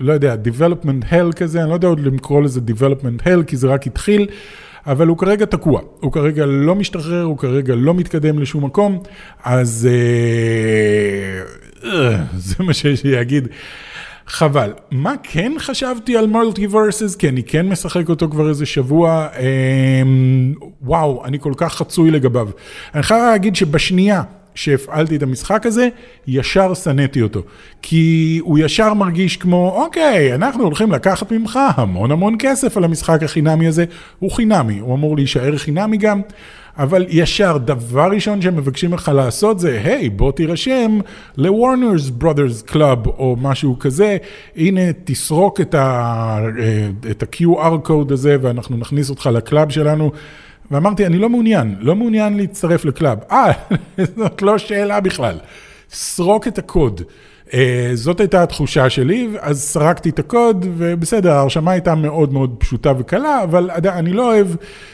לא 0.00 0.12
יודע, 0.12 0.36
development 0.44 1.12
hell 1.12 1.32
כזה, 1.36 1.62
אני 1.62 1.68
לא 1.68 1.74
יודע 1.74 1.88
עוד 1.88 2.00
לקרוא 2.00 2.42
לזה 2.42 2.60
development 2.66 3.26
hell, 3.26 3.44
כי 3.46 3.56
זה 3.56 3.68
רק 3.68 3.86
התחיל. 3.86 4.26
אבל 4.86 5.08
הוא 5.08 5.18
כרגע 5.18 5.44
תקוע, 5.44 5.80
הוא 6.00 6.12
כרגע 6.12 6.46
לא 6.46 6.74
משתחרר, 6.74 7.22
הוא 7.22 7.38
כרגע 7.38 7.74
לא 7.74 7.94
מתקדם 7.94 8.38
לשום 8.38 8.64
מקום, 8.64 8.98
אז 9.44 9.88
אה, 9.90 11.42
זה 12.36 12.54
מה 12.58 12.74
שיש 12.74 13.04
לי 13.04 13.10
להגיד. 13.10 13.48
חבל. 14.26 14.72
מה 14.90 15.14
כן 15.22 15.52
חשבתי 15.58 16.16
על 16.16 16.26
מולטיברסס? 16.26 17.16
כי 17.16 17.28
אני 17.28 17.42
כן 17.42 17.68
משחק 17.68 18.08
אותו 18.08 18.28
כבר 18.30 18.48
איזה 18.48 18.66
שבוע. 18.66 19.28
אה, 19.36 20.02
וואו, 20.82 21.24
אני 21.24 21.38
כל 21.40 21.52
כך 21.56 21.74
חצוי 21.74 22.10
לגביו. 22.10 22.48
אני 22.94 23.02
חייב 23.02 23.22
להגיד 23.22 23.56
שבשנייה 23.56 24.22
שהפעלתי 24.54 25.16
את 25.16 25.22
המשחק 25.22 25.66
הזה, 25.66 25.88
ישר 26.26 26.74
שנאתי 26.74 27.22
אותו. 27.22 27.42
כי 27.82 28.38
הוא 28.42 28.58
ישר 28.58 28.94
מרגיש 28.94 29.36
כמו, 29.36 29.82
אוקיי, 29.84 30.34
אנחנו 30.34 30.64
הולכים 30.64 30.92
לקחת 30.92 31.32
ממך 31.32 31.58
המון 31.76 32.10
המון 32.10 32.36
כסף 32.38 32.76
על 32.76 32.84
המשחק 32.84 33.22
החינמי 33.22 33.66
הזה. 33.66 33.84
הוא 34.18 34.30
חינמי, 34.30 34.78
הוא 34.78 34.94
אמור 34.94 35.16
להישאר 35.16 35.56
חינמי 35.58 35.96
גם. 35.96 36.20
אבל 36.78 37.06
ישר, 37.08 37.58
דבר 37.58 38.08
ראשון 38.10 38.42
שהם 38.42 38.56
מבקשים 38.56 38.94
לך 38.94 39.10
לעשות 39.14 39.58
זה, 39.58 39.80
היי, 39.84 40.06
hey, 40.06 40.10
בוא 40.10 40.32
תירשם 40.32 40.98
ל-Warner's 41.36 42.22
Brothers 42.22 42.70
Club 42.70 43.06
או 43.06 43.36
משהו 43.40 43.78
כזה, 43.78 44.16
הנה, 44.56 44.80
תסרוק 45.04 45.60
את 45.60 45.74
ה-QR 45.74 47.88
code 47.88 48.12
הזה 48.12 48.36
ואנחנו 48.40 48.76
נכניס 48.76 49.10
אותך 49.10 49.30
לקלאב 49.32 49.70
שלנו. 49.70 50.12
ואמרתי, 50.70 51.06
אני 51.06 51.18
לא 51.18 51.28
מעוניין, 51.28 51.76
לא 51.80 51.96
מעוניין 51.96 52.36
להצטרף 52.36 52.84
ל 52.84 52.90
club. 52.90 53.18
אה, 53.30 53.52
זאת 54.16 54.42
לא 54.42 54.58
שאלה 54.58 55.00
בכלל. 55.00 55.38
סרוק 55.90 56.48
את 56.48 56.58
הקוד. 56.58 57.02
אה, 57.52 57.54
זאת 57.94 58.20
הייתה 58.20 58.42
התחושה 58.42 58.90
שלי, 58.90 59.28
אז 59.40 59.62
סרקתי 59.62 60.08
את 60.08 60.18
הקוד, 60.18 60.66
ובסדר, 60.76 61.32
ההרשמה 61.32 61.70
הייתה 61.70 61.94
מאוד 61.94 62.32
מאוד 62.32 62.54
פשוטה 62.58 62.92
וקלה, 62.98 63.42
אבל 63.42 63.70
אני 63.84 64.12
לא 64.12 64.32
אוהב 64.32 64.46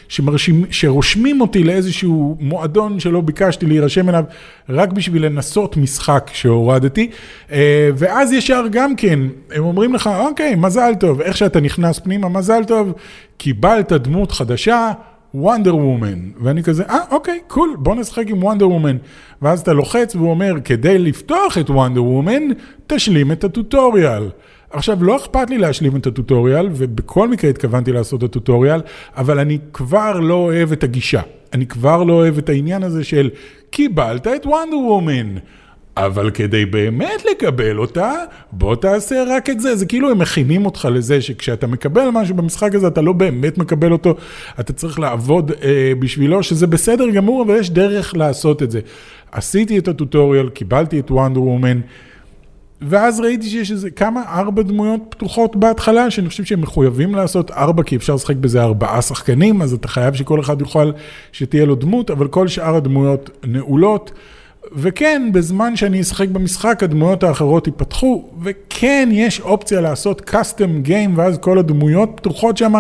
שמרשים, 0.09 0.65
שרושמים 0.71 1.41
אותי 1.41 1.65
לאיזשהו 1.65 2.37
מועדון 2.41 3.01
שלא 3.01 3.21
ביקשתי 3.21 3.67
להירשם 3.67 4.09
אליו, 4.09 4.25
רק 4.69 4.93
בשביל 4.93 5.25
לנסות 5.27 5.77
משחק 5.77 6.31
שהורדתי, 6.33 7.11
אה, 7.49 7.53
ואז 7.97 8.33
ישר 8.33 8.65
גם 8.71 8.97
כן, 8.97 9.21
הם 9.53 9.65
אומרים 9.65 9.95
לך, 9.95 10.11
אוקיי, 10.19 10.55
מזל 10.55 10.93
טוב, 11.01 11.21
איך 11.21 11.37
שאתה 11.37 11.61
נכנס 11.61 11.99
פנימה, 11.99 12.29
מזל 12.29 12.65
טוב, 12.65 12.93
קיבלת 13.37 13.93
דמות 13.93 14.33
חדשה. 14.33 14.93
וונדר 15.39 15.77
וומן, 15.77 16.19
ואני 16.41 16.63
כזה, 16.63 16.83
אה, 16.83 16.99
אוקיי, 17.11 17.39
קול, 17.47 17.77
בוא 17.79 17.95
נשחק 17.95 18.25
עם 18.29 18.43
וונדר 18.43 18.69
וומן. 18.69 18.97
ואז 19.43 19.61
אתה 19.61 19.73
לוחץ 19.73 20.15
והוא 20.15 20.31
אומר, 20.31 20.55
כדי 20.65 20.99
לפתוח 20.99 21.59
את 21.59 21.71
וונדר 21.71 22.05
וומן, 22.05 22.43
תשלים 22.87 23.33
את 23.33 23.45
הטוטוריאל. 23.45 24.31
עכשיו, 24.71 25.05
לא 25.05 25.17
אכפת 25.17 25.51
לי 25.51 25.59
להשלים 25.59 25.97
את 25.97 26.07
הטוטוריאל, 26.07 26.69
ובכל 26.73 27.29
מקרה 27.29 27.51
התכוונתי 27.51 27.93
לעשות 27.93 28.25
את 28.25 28.29
הטוטוריאל, 28.29 28.81
אבל 29.17 29.39
אני 29.39 29.59
כבר 29.73 30.21
לא 30.21 30.35
אוהב 30.35 30.73
את 30.73 30.85
הגישה. 30.85 31.21
אני 31.53 31.67
כבר 31.67 32.03
לא 32.05 32.13
אוהב 32.13 32.39
את 32.39 32.49
העניין 32.49 32.83
הזה 32.83 33.05
של, 33.05 33.31
קיבלת 33.71 34.27
את 34.27 34.47
וונדר 34.47 34.79
וומן. 34.79 35.35
אבל 36.07 36.31
כדי 36.31 36.67
באמת 36.67 37.25
לקבל 37.31 37.79
אותה, 37.79 38.13
בוא 38.53 38.77
תעשה 38.77 39.25
רק 39.29 39.51
את 39.51 39.61
זה. 39.61 39.77
זה 39.77 39.87
כאילו 39.87 40.11
הם 40.11 40.19
מכינים 40.19 40.67
אותך 40.67 40.89
לזה 40.93 41.21
שכשאתה 41.21 41.67
מקבל 41.67 42.11
משהו 42.13 42.35
במשחק 42.35 42.75
הזה, 42.75 42.87
אתה 42.87 43.01
לא 43.01 43.13
באמת 43.13 43.59
מקבל 43.59 43.93
אותו, 43.93 44.15
אתה 44.61 44.73
צריך 44.73 44.99
לעבוד 44.99 45.53
אה, 45.63 45.93
בשבילו, 45.99 46.43
שזה 46.43 46.67
בסדר 46.67 47.11
גמור, 47.11 47.43
אבל 47.43 47.57
יש 47.57 47.71
דרך 47.71 48.17
לעשות 48.17 48.63
את 48.63 48.71
זה. 48.71 48.81
עשיתי 49.33 49.79
את 49.79 49.89
הטוטוריאל, 49.89 50.49
קיבלתי 50.49 51.01
את 51.01 51.11
וונדר 51.11 51.43
וומן, 51.43 51.81
ואז 52.83 53.21
ראיתי 53.21 53.49
שיש 53.49 53.71
איזה 53.71 53.91
כמה, 53.91 54.23
ארבע 54.29 54.63
דמויות 54.63 55.01
פתוחות 55.09 55.57
בהתחלה, 55.57 56.11
שאני 56.11 56.29
חושב 56.29 56.45
שהם 56.45 56.61
מחויבים 56.61 57.15
לעשות 57.15 57.51
ארבע, 57.51 57.83
כי 57.83 57.97
אפשר 57.97 58.15
לשחק 58.15 58.37
בזה 58.37 58.63
ארבעה 58.63 59.03
שחקנים, 59.03 59.63
אז 59.63 59.73
אתה 59.73 59.89
חייב 59.89 60.15
שכל 60.15 60.41
אחד 60.41 60.61
יוכל 60.61 60.91
שתהיה 61.33 61.65
לו 61.65 61.75
דמות, 61.75 62.11
אבל 62.11 62.29
כל 62.29 62.49
שאר 62.49 62.77
הדמויות 62.77 63.31
נעולות. 63.45 64.13
וכן, 64.73 65.31
בזמן 65.33 65.77
שאני 65.77 66.01
אשחק 66.01 66.29
במשחק, 66.29 66.83
הדמויות 66.83 67.23
האחרות 67.23 67.67
ייפתחו, 67.67 68.29
וכן, 68.43 69.09
יש 69.13 69.41
אופציה 69.41 69.81
לעשות 69.81 70.31
custom 70.31 70.87
game, 70.89 71.11
ואז 71.17 71.39
כל 71.39 71.59
הדמויות 71.59 72.11
פתוחות 72.15 72.57
שם, 72.57 72.73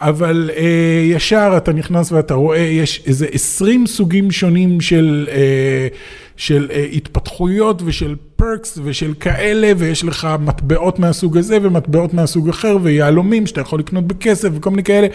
אבל 0.00 0.50
אה, 0.56 1.02
ישר 1.04 1.54
אתה 1.56 1.72
נכנס 1.72 2.12
ואתה 2.12 2.34
רואה, 2.34 2.58
יש 2.58 3.02
איזה 3.06 3.26
20 3.32 3.86
סוגים 3.86 4.30
שונים 4.30 4.80
של, 4.80 5.28
אה, 5.30 5.88
של 6.36 6.68
אה, 6.72 6.86
התפתחויות 6.92 7.82
ושל 7.84 8.16
פרקס 8.36 8.78
ושל 8.84 9.14
כאלה, 9.20 9.72
ויש 9.76 10.04
לך 10.04 10.28
מטבעות 10.40 10.98
מהסוג 10.98 11.36
הזה 11.38 11.58
ומטבעות 11.62 12.14
מהסוג 12.14 12.48
אחר, 12.48 12.76
ויהלומים 12.82 13.46
שאתה 13.46 13.60
יכול 13.60 13.78
לקנות 13.78 14.06
בכסף 14.06 14.48
וכל 14.54 14.70
מיני 14.70 14.84
כאלה, 14.84 15.06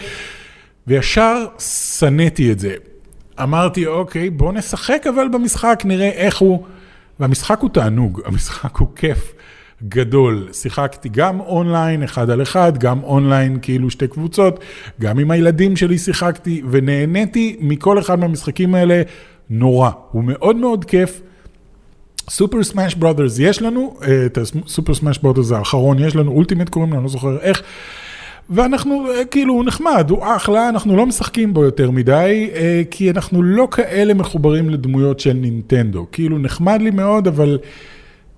וישר 0.86 1.46
שנאתי 1.58 2.52
את 2.52 2.58
זה. 2.58 2.74
אמרתי, 3.42 3.86
אוקיי, 3.86 4.30
בוא 4.30 4.52
נשחק 4.52 5.06
אבל 5.14 5.28
במשחק, 5.28 5.82
נראה 5.84 6.08
איך 6.08 6.38
הוא... 6.38 6.64
והמשחק 7.20 7.60
הוא 7.60 7.70
תענוג, 7.70 8.20
המשחק 8.26 8.76
הוא 8.76 8.88
כיף 8.96 9.32
גדול. 9.88 10.48
שיחקתי 10.52 11.08
גם 11.08 11.40
אונליין, 11.40 12.02
אחד 12.02 12.30
על 12.30 12.42
אחד, 12.42 12.78
גם 12.78 13.02
אונליין, 13.02 13.58
כאילו 13.62 13.90
שתי 13.90 14.08
קבוצות, 14.08 14.60
גם 15.00 15.18
עם 15.18 15.30
הילדים 15.30 15.76
שלי 15.76 15.98
שיחקתי, 15.98 16.62
ונהניתי 16.70 17.56
מכל 17.60 17.98
אחד 17.98 18.18
מהמשחקים 18.18 18.74
האלה 18.74 19.02
נורא. 19.50 19.90
הוא 20.10 20.24
מאוד 20.24 20.56
מאוד 20.56 20.84
כיף. 20.84 21.20
Super 22.30 22.62
Smash 22.62 22.94
Brothers, 22.94 23.38
יש 23.38 23.62
לנו 23.62 23.96
אה, 24.02 24.26
את 24.26 24.38
ה 24.38 24.47
Super 24.47 24.94
Smash 24.94 25.18
Brothers 25.18 25.52
האחרון, 25.52 25.98
יש 25.98 26.16
לנו 26.16 26.32
Ultimate 26.32 26.68
קוראים 26.68 26.90
לו, 26.90 26.96
אני 26.96 27.04
לא 27.04 27.10
זוכר 27.10 27.38
איך. 27.40 27.62
ואנחנו, 28.50 29.06
אה, 29.10 29.24
כאילו, 29.24 29.54
הוא 29.54 29.64
נחמד, 29.64 30.10
הוא 30.10 30.24
אחלה, 30.36 30.68
אנחנו 30.68 30.96
לא 30.96 31.06
משחקים 31.06 31.54
בו 31.54 31.64
יותר 31.64 31.90
מדי, 31.90 32.50
אה, 32.54 32.82
כי 32.90 33.10
אנחנו 33.10 33.42
לא 33.42 33.68
כאלה 33.70 34.14
מחוברים 34.14 34.70
לדמויות 34.70 35.20
של 35.20 35.32
נינטנדו. 35.32 36.06
כאילו, 36.12 36.38
נחמד 36.38 36.82
לי 36.82 36.90
מאוד, 36.90 37.26
אבל 37.26 37.58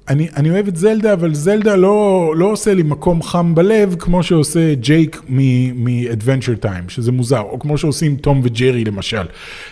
אני, 0.08 0.28
אני 0.36 0.50
אוהב 0.50 0.68
את 0.68 0.76
זלדה, 0.76 1.12
אבל 1.12 1.34
זלדה 1.34 1.76
לא, 1.76 2.32
לא 2.36 2.46
עושה 2.46 2.74
לי 2.74 2.82
מקום 2.82 3.22
חם 3.22 3.54
בלב, 3.54 3.96
כמו 3.98 4.22
שעושה 4.22 4.74
ג'ייק 4.74 5.22
מ-Adventure 5.28 6.64
Time, 6.64 6.88
שזה 6.88 7.12
מוזר, 7.12 7.40
או 7.40 7.58
כמו 7.58 7.78
שעושים 7.78 8.16
תום 8.16 8.40
וג'רי 8.44 8.84
למשל. 8.84 9.26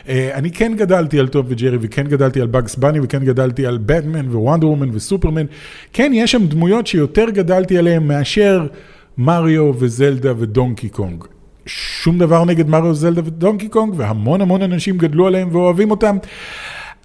אה, 0.09 0.31
אני 0.35 0.51
כן 0.51 0.73
גדלתי 0.77 1.19
על 1.19 1.29
תום 1.29 1.47
וג'רי, 1.49 1.79
וכן 1.81 2.05
גדלתי 2.07 2.41
על 2.41 2.47
באגס 2.47 2.77
בני, 2.77 2.99
וכן 3.03 3.25
גדלתי 3.25 3.67
על 3.67 3.79
בטמן 3.87 4.29
ווונדר 4.29 4.69
וומן 4.69 4.91
וסופרמן. 4.93 5.47
כן, 5.93 6.13
יש 6.15 6.33
שם 6.33 6.47
דמויות 6.47 6.87
שיותר 6.87 7.31
גדלתי 7.31 7.79
עליהן 7.79 8.07
מאשר... 8.07 8.67
מריו 9.19 9.73
וזלדה 9.79 10.33
ודונקי 10.39 10.89
קונג. 10.89 11.25
שום 11.67 12.19
דבר 12.19 12.45
נגד 12.45 12.69
מריו, 12.69 12.95
זלדה 12.95 13.21
ודונקי 13.25 13.69
קונג, 13.69 13.95
והמון 13.97 14.41
המון 14.41 14.63
אנשים 14.63 14.99
גדלו 14.99 15.27
עליהם 15.27 15.49
ואוהבים 15.53 15.91
אותם. 15.91 16.17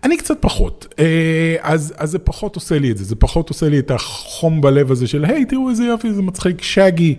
אני 0.04 0.18
קצת 0.18 0.38
פחות, 0.40 0.94
אה, 1.00 1.56
אז, 1.62 1.94
אז 1.98 2.12
זה 2.12 2.20
פחות 2.20 2.56
עושה 2.56 2.80
לי 2.80 2.92
את 2.92 2.98
זה, 2.98 3.04
זה 3.04 3.16
פחות 3.16 3.50
עושה 3.50 3.70
לי 3.70 3.80
את 3.80 3.92
החום 3.92 4.62
בלב 4.62 4.92
הזה 4.92 5.08
של, 5.08 5.26
היי, 5.26 5.46
תראו 5.46 5.70
איזה 5.70 5.84
יופי, 5.84 6.14
זה 6.14 6.22
מצחיק, 6.22 6.62
שגי 6.62 7.16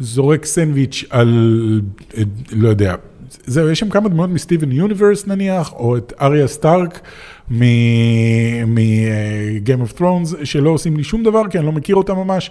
זורק 0.00 0.44
סנדוויץ' 0.44 1.04
על, 1.10 1.80
אה, 2.16 2.22
לא 2.52 2.68
יודע, 2.68 2.94
זהו, 3.46 3.70
יש 3.70 3.78
שם 3.78 3.90
כמה 3.90 4.08
דמויות 4.08 4.30
מסטיבן 4.30 4.72
יוניברס 4.72 5.26
נניח, 5.26 5.72
או 5.72 5.96
את 5.96 6.12
אריה 6.20 6.46
סטארק 6.46 7.00
מ-game 8.66 9.82
of 9.88 9.98
Thrones, 9.98 10.44
שלא 10.44 10.70
עושים 10.70 10.96
לי 10.96 11.04
שום 11.04 11.22
דבר, 11.22 11.42
כי 11.50 11.58
אני 11.58 11.66
לא 11.66 11.72
מכיר 11.72 11.96
אותם 11.96 12.16
ממש, 12.16 12.50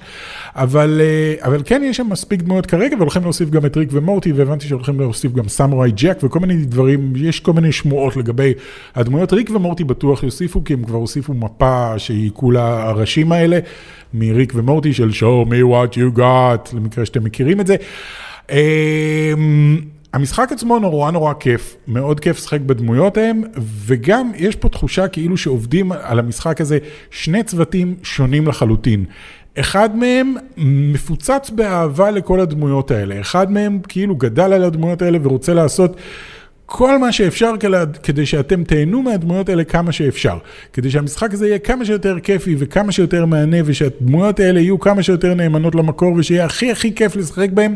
אבל, 0.56 1.02
אה, 1.04 1.36
אבל 1.48 1.62
כן 1.66 1.82
יש 1.86 1.98
שם 1.98 2.08
מספיק 2.10 2.42
דמויות 2.42 2.66
כרגע, 2.66 2.96
והולכים 2.98 3.24
להוסיף 3.24 3.50
גם 3.50 3.66
את 3.66 3.78
ריק 3.78 3.90
ומורטי, 3.92 4.32
והבנתי 4.32 4.68
שהולכים 4.68 5.00
להוסיף 5.00 5.34
גם 5.34 5.48
סמוראי 5.48 5.92
ג'ק 5.96 6.18
וכל 6.24 6.40
מיני 6.40 6.56
דברים, 6.56 7.14
יש 7.16 7.40
כל 7.40 7.54
מיני 7.54 7.72
שמועות 7.72 8.18
לגבי 8.18 8.54
הדמויות. 8.96 9.34
ריק 9.34 9.50
ומורטי 9.50 9.84
בטוח 9.84 10.24
יוסיפו, 10.24 10.64
כי 10.64 10.74
הם 10.74 10.84
כבר 10.84 10.98
הוסיפו 10.98 11.34
מפה 11.34 11.94
שהיא 11.98 12.32
כולה 12.34 12.90
הראשים 12.90 13.32
האלה, 13.32 13.60
מריק 14.14 14.54
ומורטי 14.56 14.94
של 14.94 15.10
show 15.10 15.46
me 15.50 15.64
what 15.64 15.96
you 15.96 16.18
got, 16.18 16.76
למקרה 16.76 17.06
שאתם 17.06 17.24
מכירים 17.24 17.62
את 17.62 17.68
זה. 17.68 17.76
המשחק 20.14 20.52
עצמו 20.52 20.80
נורא 20.80 21.12
נורא 21.12 21.34
כיף, 21.34 21.78
מאוד 21.88 22.20
כיף 22.20 22.38
לשחק 22.38 22.62
בדמויות 22.62 23.18
ההם, 23.18 23.44
וגם 23.86 24.32
יש 24.36 24.56
פה 24.56 24.70
תחושה 24.70 25.08
כאילו 25.08 25.38
שעובדים 25.38 25.92
על 25.92 26.20
המשחק 26.20 26.62
הזה 26.62 26.78
שני 27.12 27.44
צוותים 27.44 27.96
שונים 28.04 28.48
לחלוטין. 28.48 29.06
אחד 29.60 29.96
מהם 29.96 30.36
מפוצץ 30.58 31.50
באהבה 31.50 32.12
לכל 32.12 32.40
הדמויות 32.40 32.92
האלה, 32.92 33.22
אחד 33.22 33.52
מהם 33.52 33.80
כאילו 33.88 34.16
גדל 34.16 34.54
על 34.54 34.64
הדמויות 34.64 35.02
האלה 35.02 35.18
ורוצה 35.22 35.54
לעשות 35.54 35.96
כל 36.72 36.98
מה 36.98 37.12
שאפשר 37.12 37.54
כדי 38.04 38.26
שאתם 38.26 38.64
תהנו 38.64 39.02
מהדמויות 39.02 39.50
האלה 39.50 39.64
כמה 39.64 39.92
שאפשר. 39.92 40.38
כדי 40.74 40.92
שהמשחק 40.92 41.34
הזה 41.34 41.48
יהיה 41.48 41.60
כמה 41.60 41.86
שיותר 41.86 42.20
כיפי 42.24 42.56
וכמה 42.60 42.92
שיותר 42.92 43.26
מהנה 43.26 43.58
ושהדמויות 43.66 44.40
האלה 44.40 44.60
יהיו 44.60 44.80
כמה 44.80 45.04
שיותר 45.04 45.34
נאמנות 45.34 45.76
למקור 45.76 46.14
ושיהיה 46.18 46.46
הכי 46.46 46.72
הכי 46.72 46.96
כיף 46.96 47.16
לשחק 47.16 47.50
בהם. 47.50 47.76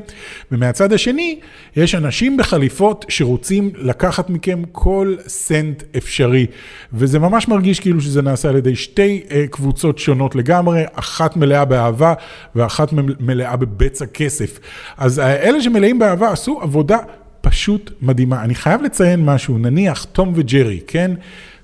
ומהצד 0.51 0.93
השני, 0.93 1.39
יש 1.75 1.95
אנשים 1.95 2.37
בחליפות 2.37 3.05
שרוצים 3.09 3.71
לקחת 3.75 4.29
מכם 4.29 4.61
כל 4.71 5.15
סנט 5.27 5.83
אפשרי. 5.97 6.45
וזה 6.93 7.19
ממש 7.19 7.47
מרגיש 7.47 7.79
כאילו 7.79 8.01
שזה 8.01 8.21
נעשה 8.21 8.49
על 8.49 8.55
ידי 8.55 8.75
שתי 8.75 9.23
uh, 9.27 9.33
קבוצות 9.51 9.97
שונות 9.97 10.35
לגמרי, 10.35 10.83
אחת 10.93 11.37
מלאה 11.37 11.65
באהבה 11.65 12.13
ואחת 12.55 12.89
מלאה 13.19 13.55
בבצע 13.55 14.05
כסף. 14.05 14.59
אז 14.97 15.19
אלה 15.19 15.61
שמלאים 15.61 15.99
באהבה 15.99 16.31
עשו 16.31 16.59
עבודה 16.61 16.97
פשוט 17.43 17.91
מדהימה. 18.01 18.43
אני 18.43 18.55
חייב 18.55 18.81
לציין 18.81 19.25
משהו, 19.25 19.57
נניח 19.57 20.03
תום 20.03 20.31
וג'רי, 20.35 20.79
כן? 20.87 21.11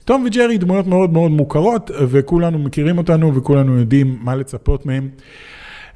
תום 0.05 0.23
וג'רי 0.25 0.57
דמויות 0.57 0.87
מאוד 0.87 1.13
מאוד 1.13 1.31
מוכרות, 1.31 1.91
וכולנו 2.09 2.59
מכירים 2.59 2.97
אותנו 2.97 3.35
וכולנו 3.35 3.77
יודעים 3.79 4.17
מה 4.21 4.35
לצפות 4.35 4.85
מהם. 4.85 5.09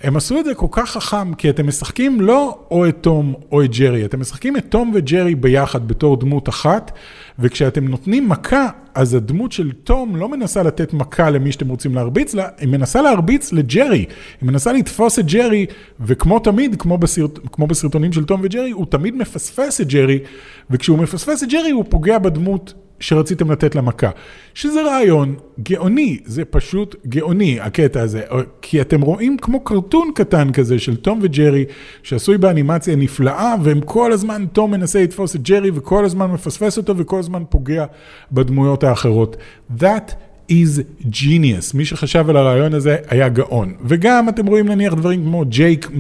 הם 0.03 0.15
עשו 0.15 0.39
את 0.39 0.45
זה 0.45 0.53
כל 0.53 0.67
כך 0.71 0.91
חכם, 0.91 1.33
כי 1.33 1.49
אתם 1.49 1.67
משחקים 1.67 2.21
לא 2.21 2.59
או 2.71 2.87
את 2.87 2.97
תום 3.01 3.33
או 3.51 3.63
את 3.63 3.71
ג'רי, 3.71 4.05
אתם 4.05 4.19
משחקים 4.19 4.57
את 4.57 4.65
תום 4.69 4.91
וג'רי 4.93 5.35
ביחד 5.35 5.87
בתור 5.87 6.17
דמות 6.17 6.49
אחת, 6.49 6.91
וכשאתם 7.39 7.87
נותנים 7.87 8.29
מכה, 8.29 8.69
אז 8.95 9.13
הדמות 9.13 9.51
של 9.51 9.71
תום 9.71 10.15
לא 10.15 10.29
מנסה 10.29 10.63
לתת 10.63 10.93
מכה 10.93 11.29
למי 11.29 11.51
שאתם 11.51 11.69
רוצים 11.69 11.95
להרביץ 11.95 12.33
לה, 12.33 12.47
היא 12.57 12.69
מנסה 12.69 13.01
להרביץ 13.01 13.53
לג'רי, 13.53 13.97
היא 13.97 14.07
מנסה 14.41 14.73
לתפוס 14.73 15.19
את 15.19 15.25
ג'רי, 15.25 15.65
וכמו 15.99 16.39
תמיד, 16.39 16.75
כמו, 16.79 16.97
בסרט, 16.97 17.39
כמו 17.51 17.67
בסרטונים 17.67 18.13
של 18.13 18.23
תום 18.23 18.41
וג'רי, 18.43 18.71
הוא 18.71 18.85
תמיד 18.89 19.15
מפספס 19.15 19.81
את 19.81 19.87
ג'רי, 19.87 20.19
וכשהוא 20.69 20.97
מפספס 20.99 21.43
את 21.43 21.49
ג'רי 21.49 21.71
הוא 21.71 21.85
פוגע 21.89 22.17
בדמות 22.17 22.73
שרציתם 23.03 23.51
לתת 23.51 23.75
לה 23.75 23.81
מכה. 23.81 24.09
שזה 24.53 24.81
רעיון 24.81 25.35
גאוני, 25.63 26.19
זה 26.25 26.45
פשוט 26.45 26.95
גאוני, 27.07 27.59
הקטע 27.59 28.01
הזה. 28.01 28.21
כי 28.61 28.81
אתם 28.81 29.01
רואים 29.01 29.37
כמו 29.37 29.59
קרטון 29.59 30.11
קטן 30.15 30.51
כזה 30.51 30.79
של 30.79 30.95
תום 30.95 31.19
וג'רי, 31.21 31.65
שעשוי 32.03 32.37
באנימציה 32.37 32.95
נפלאה, 32.95 33.55
והם 33.63 33.81
כל 33.81 34.11
הזמן, 34.11 34.45
תום 34.53 34.71
מנסה 34.71 35.03
לתפוס 35.03 35.35
את 35.35 35.41
ג'רי, 35.41 35.71
וכל 35.73 36.05
הזמן 36.05 36.31
מפספס 36.31 36.77
אותו, 36.77 36.97
וכל 36.97 37.19
הזמן 37.19 37.43
פוגע 37.49 37.85
בדמויות 38.31 38.83
האחרות. 38.83 39.37
That 39.79 40.13
is 40.53 40.81
genius. 41.11 41.73
מי 41.73 41.85
שחשב 41.85 42.29
על 42.29 42.37
הרעיון 42.37 42.73
הזה 42.73 42.97
היה 43.07 43.29
גאון. 43.29 43.73
וגם 43.85 44.29
אתם 44.29 44.45
רואים 44.45 44.67
נניח 44.67 44.93
דברים 44.93 45.23
כמו 45.23 45.45
ג'ייק, 45.45 45.91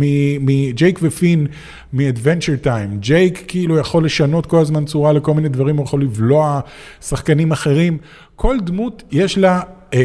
ג'ייק 0.73 0.99
ופין 1.01 1.47
מ-Adventure 1.93 2.65
Time. 2.65 2.97
ג'ייק 2.99 3.43
כאילו 3.47 3.77
יכול 3.77 4.05
לשנות 4.05 4.45
כל 4.45 4.59
הזמן 4.59 4.85
צורה 4.85 5.13
לכל 5.13 5.33
מיני 5.33 5.49
דברים, 5.49 5.77
הוא 5.77 5.85
יכול 5.85 6.01
לבלוע 6.01 6.59
שחקנים 7.01 7.51
אחרים. 7.51 7.97
כל 8.35 8.57
דמות 8.59 9.03
יש 9.11 9.37
לה 9.37 9.61
אה, 9.93 9.99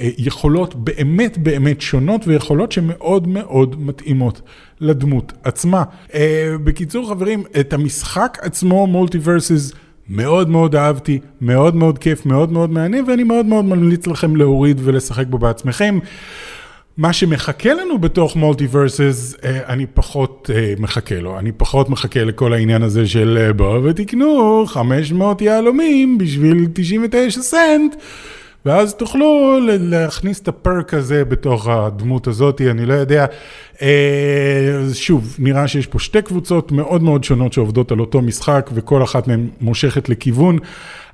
אה, 0.00 0.08
יכולות 0.18 0.74
באמת 0.74 1.38
באמת 1.38 1.80
שונות 1.80 2.26
ויכולות 2.26 2.72
שמאוד 2.72 3.28
מאוד 3.28 3.82
מתאימות 3.82 4.40
לדמות 4.80 5.32
עצמה. 5.44 5.84
אה, 6.14 6.54
בקיצור 6.64 7.08
חברים, 7.08 7.42
את 7.60 7.72
המשחק 7.72 8.38
עצמו, 8.42 8.86
מולטיברסס, 8.86 9.72
מאוד 10.10 10.48
מאוד 10.48 10.76
אהבתי, 10.76 11.18
מאוד 11.40 11.76
מאוד 11.76 11.98
כיף, 11.98 12.26
מאוד 12.26 12.52
מאוד 12.52 12.70
מעניין, 12.70 13.04
ואני 13.08 13.22
מאוד 13.22 13.46
מאוד 13.46 13.64
ממליץ 13.64 14.06
לכם 14.06 14.36
להוריד 14.36 14.80
ולשחק 14.84 15.26
בו 15.26 15.38
בעצמכם. 15.38 15.98
מה 16.96 17.12
שמחכה 17.12 17.74
לנו 17.74 17.98
בתוך 17.98 18.36
מולטיברסס, 18.36 19.34
אה, 19.44 19.60
אני 19.66 19.86
פחות 19.86 20.50
אה, 20.54 20.74
מחכה 20.78 21.14
לו, 21.14 21.38
אני 21.38 21.52
פחות 21.52 21.88
מחכה 21.88 22.24
לכל 22.24 22.52
העניין 22.52 22.82
הזה 22.82 23.06
של 23.06 23.38
אה, 23.40 23.52
בואו 23.52 23.84
ותקנו 23.84 24.64
500 24.66 25.42
יהלומים 25.42 26.18
בשביל 26.18 26.66
99 26.74 27.40
סנט. 27.40 27.94
ואז 28.66 28.94
תוכלו 28.94 29.58
להכניס 29.66 30.40
את 30.40 30.48
הפרק 30.48 30.94
הזה 30.94 31.24
בתוך 31.24 31.68
הדמות 31.68 32.26
הזאת, 32.26 32.60
אני 32.60 32.86
לא 32.86 32.94
יודע. 32.94 33.26
אה, 33.82 34.80
שוב, 34.92 35.36
נראה 35.38 35.68
שיש 35.68 35.86
פה 35.86 35.98
שתי 35.98 36.22
קבוצות 36.22 36.72
מאוד 36.72 37.02
מאוד 37.02 37.24
שונות 37.24 37.52
שעובדות 37.52 37.92
על 37.92 38.00
אותו 38.00 38.22
משחק, 38.22 38.70
וכל 38.74 39.02
אחת 39.02 39.28
מהן 39.28 39.48
מושכת 39.60 40.08
לכיוון. 40.08 40.58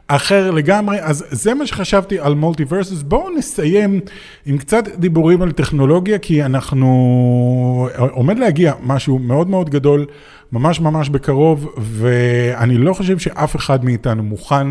אחר 0.08 0.50
לגמרי, 0.50 1.00
אז 1.00 1.24
זה 1.30 1.54
מה 1.54 1.66
שחשבתי 1.66 2.20
על 2.20 2.34
מולטיברסס. 2.34 3.02
בואו 3.02 3.36
נסיים 3.36 4.00
עם 4.46 4.58
קצת 4.58 4.88
דיבורים 4.88 5.42
על 5.42 5.52
טכנולוגיה, 5.52 6.18
כי 6.18 6.44
אנחנו, 6.44 7.88
עומד 8.10 8.38
להגיע 8.38 8.72
משהו 8.82 9.18
מאוד 9.18 9.48
מאוד 9.48 9.70
גדול, 9.70 10.06
ממש 10.52 10.80
ממש 10.80 11.08
בקרוב, 11.08 11.74
ואני 11.76 12.78
לא 12.78 12.92
חושב 12.92 13.18
שאף 13.18 13.56
אחד 13.56 13.84
מאיתנו 13.84 14.22
מוכן 14.22 14.66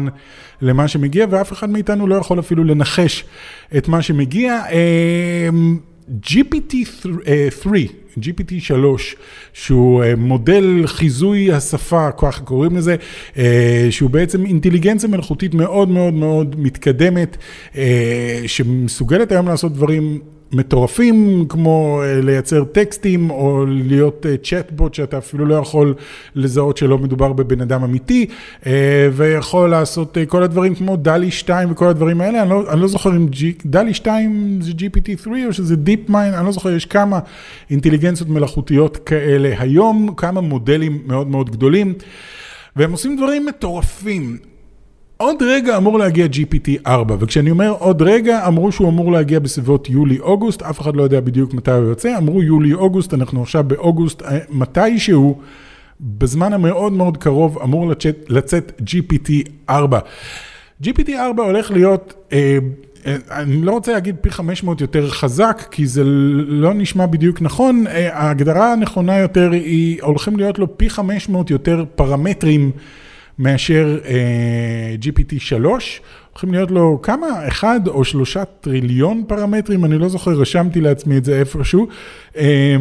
למה 0.62 0.88
שמגיע, 0.88 1.26
ואף 1.30 1.52
אחד 1.54 1.70
מאיתנו 1.70 2.08
לא 2.08 2.16
יכול 2.16 2.40
אפילו 2.40 2.64
לנחש 2.64 3.26
את 3.78 3.88
מה 3.88 4.02
שמגיע. 4.02 4.62
אמ, 5.50 5.80
GPT-3, 6.24 7.68
GPT-3, 8.20 8.74
שהוא 9.54 10.04
אה, 10.04 10.16
מודל 10.16 10.84
חיזוי 10.86 11.52
השפה, 11.52 12.12
ככה 12.18 12.42
קוראים 12.42 12.76
לזה, 12.76 12.96
אה, 13.38 13.88
שהוא 13.90 14.10
בעצם 14.10 14.46
אינטליגנציה 14.46 15.10
מלאכותית 15.10 15.54
מאוד 15.54 15.90
מאוד 15.90 16.14
מאוד 16.14 16.56
מתקדמת, 16.60 17.38
אה, 17.78 18.44
שמסוגלת 18.48 19.32
היום 19.32 19.48
לעשות 19.48 19.74
דברים 19.74 20.20
מטורפים, 20.52 21.46
כמו 21.50 22.02
אה, 22.04 22.22
לייצר 22.22 22.64
טקסטים, 22.64 23.30
או 23.30 23.66
להיות 23.66 24.26
צ'טבוט 24.44 24.92
אה, 24.92 24.96
שאתה 24.96 25.18
אפילו 25.18 25.46
לא 25.46 25.56
יכול 25.56 25.96
לזהות 26.36 26.78
שלא 26.78 26.98
מדובר 26.98 27.34
בבן 27.34 27.62
אדם 27.62 27.84
אמיתי, 27.84 28.26
אה, 28.66 29.10
ויכול 29.14 29.70
לעשות 29.70 30.18
כל 30.28 30.44
הדברים 30.44 30.76
כמו 30.76 30.96
דלי 30.96 31.32
2 31.32 31.72
וכל 31.72 31.88
הדברים 31.88 32.22
האלה, 32.22 32.42
אני 32.42 32.50
לא, 32.50 32.64
אני 32.72 32.82
לא 32.82 32.88
זוכר 32.88 33.10
אם 33.10 33.28
דלי 33.66 33.94
2 33.94 34.60
זה 34.62 34.72
GPT-3 34.72 35.28
או 35.48 35.54
שזה 35.54 35.76
Deep 35.86 36.10
Mind, 36.10 36.38
אני 36.38 36.46
לא 36.46 36.52
זוכר, 36.52 36.70
יש 36.70 36.86
כמה 36.86 37.20
אינטליגנציות 37.70 38.30
מלאכותיות 38.30 38.98
כאלה 38.98 39.54
היום, 39.60 40.14
כמה 40.18 40.42
מודלים 40.42 41.02
מאוד 41.06 41.28
מאוד 41.28 41.50
גדולים, 41.50 41.94
והם 42.76 42.92
עושים 42.92 43.18
דברים 43.18 43.46
מטורפים. 43.46 44.38
עוד 45.18 45.44
רגע 45.44 45.78
אמור 45.78 46.00
להגיע 46.00 46.26
GPT-4, 46.26 46.90
וכשאני 47.20 47.52
אומר 47.52 47.70
עוד 47.80 48.02
רגע, 48.02 48.48
אמרו 48.48 48.72
שהוא 48.72 48.90
אמור 48.90 49.12
להגיע 49.12 49.40
בסביבות 49.40 49.90
יולי-אוגוסט, 49.90 50.62
אף 50.62 50.82
אחד 50.82 50.96
לא 50.96 51.04
יודע 51.04 51.20
בדיוק 51.20 51.54
מתי 51.54 51.72
הוא 51.72 51.90
יוצא, 51.90 52.18
אמרו 52.18 52.44
יולי-אוגוסט, 52.44 53.14
אנחנו 53.14 53.42
עכשיו 53.42 53.64
באוגוסט, 53.64 54.22
אה, 54.22 54.38
מתישהו, 54.50 55.40
בזמן 56.02 56.54
המאוד 56.54 56.94
מאוד 56.94 57.18
קרוב, 57.18 57.58
אמור 57.64 57.90
לצאת, 57.90 58.26
לצאת 58.30 58.82
GPT-4. 58.82 59.72
GPT-4 60.84 61.42
הולך 61.42 61.72
להיות, 61.72 62.14
אה, 62.34 62.58
אה, 63.06 63.16
אני 63.32 63.62
לא 63.62 63.72
רוצה 63.72 63.94
להגיד 63.94 64.16
פי 64.22 64.30
500 64.30 64.82
יותר 64.82 65.10
חזק, 65.10 65.68
כי 65.72 65.88
זה 65.88 66.04
לא 66.48 66.74
נשמע 66.74 67.06
בדיוק 67.06 67.42
נכון, 67.42 67.88
אה, 67.88 68.18
ההגדרה 68.18 68.74
הנכונה 68.74 69.18
יותר 69.18 69.52
היא, 69.52 70.02
הולכים 70.02 70.38
להיות 70.38 70.60
לו 70.60 70.78
פי 70.78 70.90
500 70.90 71.50
יותר 71.50 71.86
פרמטרים. 71.96 72.72
מאשר 73.40 74.00
אה, 74.06 74.96
GPT-3, 75.02 75.66
הולכים 76.32 76.52
להיות 76.52 76.72
לו 76.72 77.00
כמה? 77.04 77.48
אחד 77.48 77.88
או 77.88 78.04
שלושה 78.04 78.46
טריליון 78.46 79.24
פרמטרים, 79.28 79.86
אני 79.86 79.98
לא 79.98 80.10
זוכר, 80.10 80.32
רשמתי 80.32 80.82
לעצמי 80.82 81.18
את 81.18 81.26
זה 81.26 81.40
איפשהו. 81.40 81.88
אה, 82.38 82.76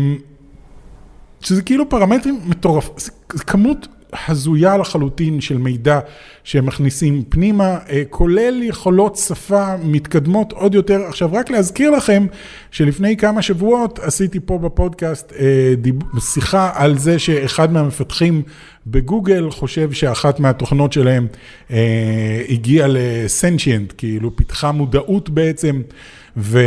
שזה 1.40 1.62
כאילו 1.62 1.88
פרמטרים 1.88 2.40
מטורף, 2.46 2.90
זה 2.98 3.44
כמות 3.44 3.88
הזויה 4.28 4.76
לחלוטין 4.76 5.40
של 5.40 5.58
מידע 5.58 6.00
שהם 6.44 6.66
מכניסים 6.66 7.22
פנימה, 7.28 7.78
אה, 7.90 8.02
כולל 8.10 8.62
יכולות 8.62 9.16
שפה 9.16 9.76
מתקדמות 9.76 10.52
עוד 10.52 10.74
יותר. 10.74 11.02
עכשיו 11.08 11.32
רק 11.32 11.50
להזכיר 11.50 11.90
לכם 11.90 12.26
שלפני 12.70 13.16
כמה 13.16 13.42
שבועות 13.42 13.98
עשיתי 13.98 14.40
פה 14.44 14.58
בפודקאסט 14.58 15.32
אה, 15.32 15.74
שיחה 16.20 16.70
על 16.74 16.98
זה 16.98 17.18
שאחד 17.18 17.72
מהמפתחים 17.72 18.42
בגוגל 18.86 19.50
חושב 19.50 19.92
שאחת 19.92 20.40
מהתוכנות 20.40 20.92
שלהם 20.92 21.26
אה, 21.70 22.42
הגיעה 22.48 22.88
לסנצ'יינט, 22.90 23.92
כאילו 23.98 24.36
פיתחה 24.36 24.72
מודעות 24.72 25.30
בעצם, 25.30 25.82
ו... 26.36 26.60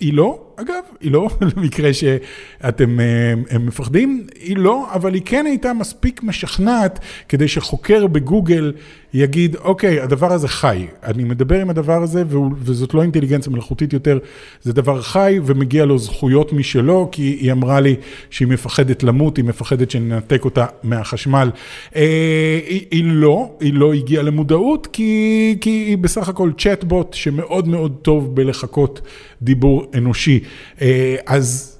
היא 0.00 0.14
לא, 0.14 0.38
אגב, 0.60 0.82
היא 1.00 1.12
לא, 1.12 1.28
למקרה 1.56 1.92
שאתם 1.92 3.00
אה, 3.00 3.58
מפחדים, 3.58 4.26
היא 4.40 4.56
לא, 4.56 4.86
אבל 4.94 5.14
היא 5.14 5.22
כן 5.24 5.46
הייתה 5.46 5.72
מספיק 5.72 6.22
משכנעת 6.22 6.98
כדי 7.28 7.48
שחוקר 7.48 8.06
בגוגל 8.06 8.72
יגיד, 9.14 9.56
אוקיי, 9.56 10.00
הדבר 10.00 10.32
הזה 10.32 10.48
חי, 10.48 10.86
אני 11.04 11.24
מדבר 11.24 11.60
עם 11.60 11.70
הדבר 11.70 12.02
הזה 12.02 12.24
וזאת 12.62 12.94
לא 12.94 13.02
אינטליגנציה 13.02 13.52
מלאכותית 13.52 13.92
יותר, 13.92 14.18
זה 14.62 14.72
דבר 14.72 15.02
חי 15.02 15.40
ומגיע 15.44 15.84
לו 15.84 15.98
זכויות 15.98 16.52
משלו, 16.52 17.08
כי 17.12 17.22
היא 17.22 17.52
אמרה 17.52 17.80
לי 17.80 17.96
שהיא 18.30 18.48
מפחדת 18.48 19.02
למות, 19.02 19.36
היא 19.36 19.44
מפחדת 19.44 19.90
שננתק 19.90 20.44
אותה 20.44 20.66
מהחשמל. 20.82 21.50
אה, 21.96 22.60
היא, 22.66 22.86
היא 22.90 23.04
לא, 23.04 23.50
היא 23.60 23.74
לא 23.74 23.92
הגיעה 23.92 24.22
למודעות, 24.22 24.86
כי, 24.92 25.56
כי 25.60 25.70
היא 25.70 25.98
בסך 25.98 26.28
הכל 26.28 26.50
צ'טבוט 26.58 27.14
שמאוד 27.14 27.68
מאוד 27.68 27.96
טוב 28.02 28.34
בלחקות 28.34 29.00
דיבור 29.42 29.86
אנושי. 29.94 30.40
אה, 30.80 31.16
אז... 31.26 31.76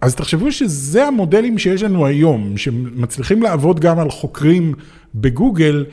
אז 0.00 0.14
תחשבו 0.14 0.52
שזה 0.52 1.06
המודלים 1.06 1.58
שיש 1.58 1.82
לנו 1.82 2.06
היום, 2.06 2.56
שמצליחים 2.56 3.42
לעבוד 3.42 3.80
גם 3.80 3.98
על 3.98 4.10
חוקרים 4.10 4.74
בגוגל, 5.14 5.84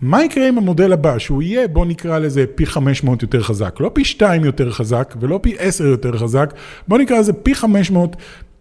מה 0.00 0.24
יקרה 0.24 0.48
עם 0.48 0.58
המודל 0.58 0.92
הבא, 0.92 1.18
שהוא 1.18 1.42
יהיה, 1.42 1.68
בוא 1.68 1.86
נקרא 1.86 2.18
לזה 2.18 2.44
פי 2.54 2.66
500 2.66 3.22
יותר 3.22 3.42
חזק, 3.42 3.76
לא 3.80 3.90
פי 3.92 4.04
2 4.04 4.44
יותר 4.44 4.70
חזק 4.70 5.14
ולא 5.20 5.38
פי 5.42 5.54
10 5.58 5.84
יותר 5.84 6.18
חזק, 6.18 6.54
בוא 6.88 6.98
נקרא 6.98 7.18
לזה 7.18 7.32
פי 7.32 7.54
500 7.54 8.16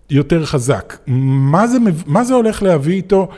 יותר 0.10 0.46
חזק. 0.46 0.98
מה 1.08 1.68
זה, 1.68 1.78
מה 2.06 2.24
זה 2.24 2.34
הולך 2.34 2.64
להביא 2.64 2.96
איתו? 2.96 3.30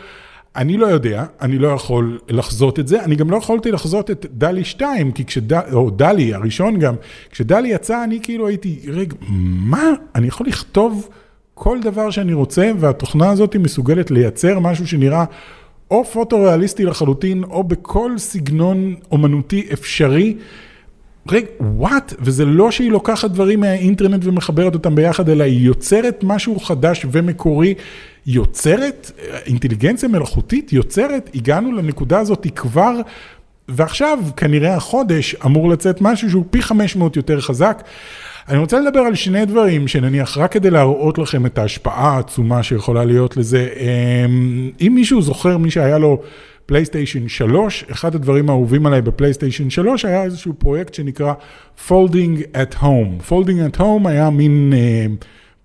אני 0.56 0.78
לא 0.78 0.88
יודע, 0.88 1.26
אני 1.42 1.58
לא 1.58 1.68
יכול 1.68 2.20
לחזות 2.30 2.80
את 2.80 2.88
זה, 2.88 3.04
אני 3.04 3.16
גם 3.16 3.30
לא 3.30 3.38
יכולתי 3.38 3.72
לחזות 3.72 4.12
את 4.12 4.26
דלי 4.32 4.64
2, 4.64 5.12
כי 5.12 5.26
כשד... 5.26 5.54
או 5.54 5.90
דלי 5.90 6.34
הראשון 6.34 6.80
גם, 6.80 6.96
כשדלי 7.32 7.70
יצא 7.70 8.04
אני 8.04 8.20
כאילו 8.24 8.48
הייתי, 8.48 8.80
רגע, 8.88 9.16
מה? 9.30 9.90
אני 10.16 10.28
יכול 10.28 10.48
לכתוב 10.48 11.10
כל 11.54 11.80
דבר 11.82 12.10
שאני 12.10 12.34
רוצה, 12.34 12.72
והתוכנה 12.80 13.30
הזאת 13.30 13.56
מסוגלת 13.56 14.12
לייצר 14.12 14.60
משהו 14.60 14.88
שנראה 14.88 15.26
או 15.92 16.06
פוטו-ריאליסטי 16.06 16.86
לחלוטין, 16.86 17.44
או 17.44 17.64
בכל 17.64 18.18
סגנון 18.18 18.96
אומנותי 19.12 19.68
אפשרי. 19.74 20.36
רגע, 21.30 21.48
וואט? 21.60 22.14
וזה 22.20 22.46
לא 22.46 22.72
שהיא 22.72 22.92
לוקחת 22.92 23.32
דברים 23.32 23.60
מהאינטרנט 23.60 24.26
ומחברת 24.26 24.74
אותם 24.74 24.96
ביחד, 24.96 25.30
אלא 25.30 25.44
היא 25.44 25.66
יוצרת 25.66 26.24
משהו 26.24 26.60
חדש 26.60 27.06
ומקורי. 27.12 27.74
יוצרת, 28.28 29.12
אינטליגנציה 29.46 30.10
מלאכותית 30.10 30.74
יוצרת, 30.74 31.30
הגענו 31.36 31.72
לנקודה 31.72 32.20
הזאת 32.20 32.48
כבר, 32.56 32.96
ועכשיו 33.68 34.20
כנראה 34.38 34.76
החודש 34.76 35.36
אמור 35.46 35.70
לצאת 35.70 36.02
משהו 36.02 36.30
שהוא 36.30 36.46
פי 36.50 36.62
500 36.62 37.16
יותר 37.16 37.42
חזק. 37.42 37.84
אני 38.50 38.58
רוצה 38.58 38.80
לדבר 38.80 39.00
על 39.00 39.16
שני 39.16 39.46
דברים 39.46 39.88
שנניח 39.88 40.38
רק 40.38 40.52
כדי 40.52 40.70
להראות 40.70 41.18
לכם 41.18 41.46
את 41.46 41.58
ההשפעה 41.58 42.16
העצומה 42.16 42.64
שיכולה 42.64 43.06
להיות 43.06 43.38
לזה. 43.38 43.70
אמ, 43.80 44.70
אם 44.82 44.92
מישהו 44.96 45.22
זוכר, 45.22 45.58
מי 45.58 45.72
שהיה 45.72 45.98
לו 45.98 46.22
פלייסטיישן 46.66 47.28
3, 47.28 47.86
אחד 47.92 48.16
הדברים 48.16 48.50
האהובים 48.50 48.86
עליי 48.86 49.02
בפלייסטיישן 49.02 49.70
3 49.70 50.06
היה 50.06 50.24
איזשהו 50.24 50.54
פרויקט 50.54 50.94
שנקרא 50.94 51.34
Folding 51.88 52.56
at 52.56 52.76
Home. 52.82 53.30
Folding 53.30 53.76
at 53.76 53.80
Home 53.80 54.08
היה 54.08 54.30
מין 54.30 54.74
אה, 54.76 55.06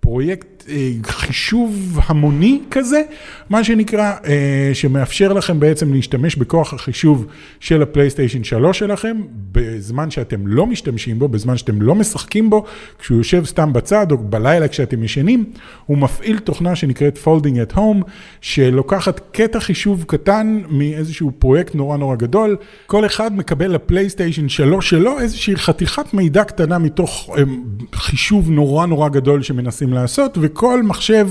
פרויקט 0.00 0.55
חישוב 1.04 1.98
המוני 2.04 2.60
כזה, 2.70 3.02
מה 3.50 3.64
שנקרא, 3.64 4.12
אה, 4.26 4.70
שמאפשר 4.74 5.32
לכם 5.32 5.60
בעצם 5.60 5.92
להשתמש 5.92 6.36
בכוח 6.36 6.74
החישוב 6.74 7.26
של 7.60 7.82
הפלייסטיישן 7.82 8.44
3 8.44 8.78
שלכם, 8.78 9.16
בזמן 9.52 10.10
שאתם 10.10 10.46
לא 10.46 10.66
משתמשים 10.66 11.18
בו, 11.18 11.28
בזמן 11.28 11.56
שאתם 11.56 11.82
לא 11.82 11.94
משחקים 11.94 12.50
בו, 12.50 12.64
כשהוא 12.98 13.18
יושב 13.18 13.44
סתם 13.44 13.72
בצד 13.72 14.12
או 14.12 14.18
בלילה 14.18 14.68
כשאתם 14.68 15.04
ישנים, 15.04 15.44
הוא 15.86 15.98
מפעיל 15.98 16.38
תוכנה 16.38 16.76
שנקראת 16.76 17.18
Folding 17.24 17.72
at 17.72 17.76
Home, 17.76 18.04
שלוקחת 18.40 19.20
קטע 19.32 19.60
חישוב 19.60 20.04
קטן 20.06 20.60
מאיזשהו 20.68 21.32
פרויקט 21.38 21.74
נורא 21.74 21.96
נורא 21.96 22.16
גדול, 22.16 22.56
כל 22.86 23.06
אחד 23.06 23.36
מקבל 23.36 23.74
לפלייסטיישן 23.74 24.48
3 24.48 24.90
שלו 24.90 25.20
איזושהי 25.20 25.56
חתיכת 25.56 26.14
מידע 26.14 26.44
קטנה 26.44 26.78
מתוך 26.78 27.30
אה, 27.38 27.42
חישוב 27.92 28.50
נורא 28.50 28.86
נורא 28.86 29.08
גדול 29.08 29.42
שמנסים 29.42 29.92
לעשות, 29.92 30.38
כל 30.58 30.82
מחשב 30.82 31.28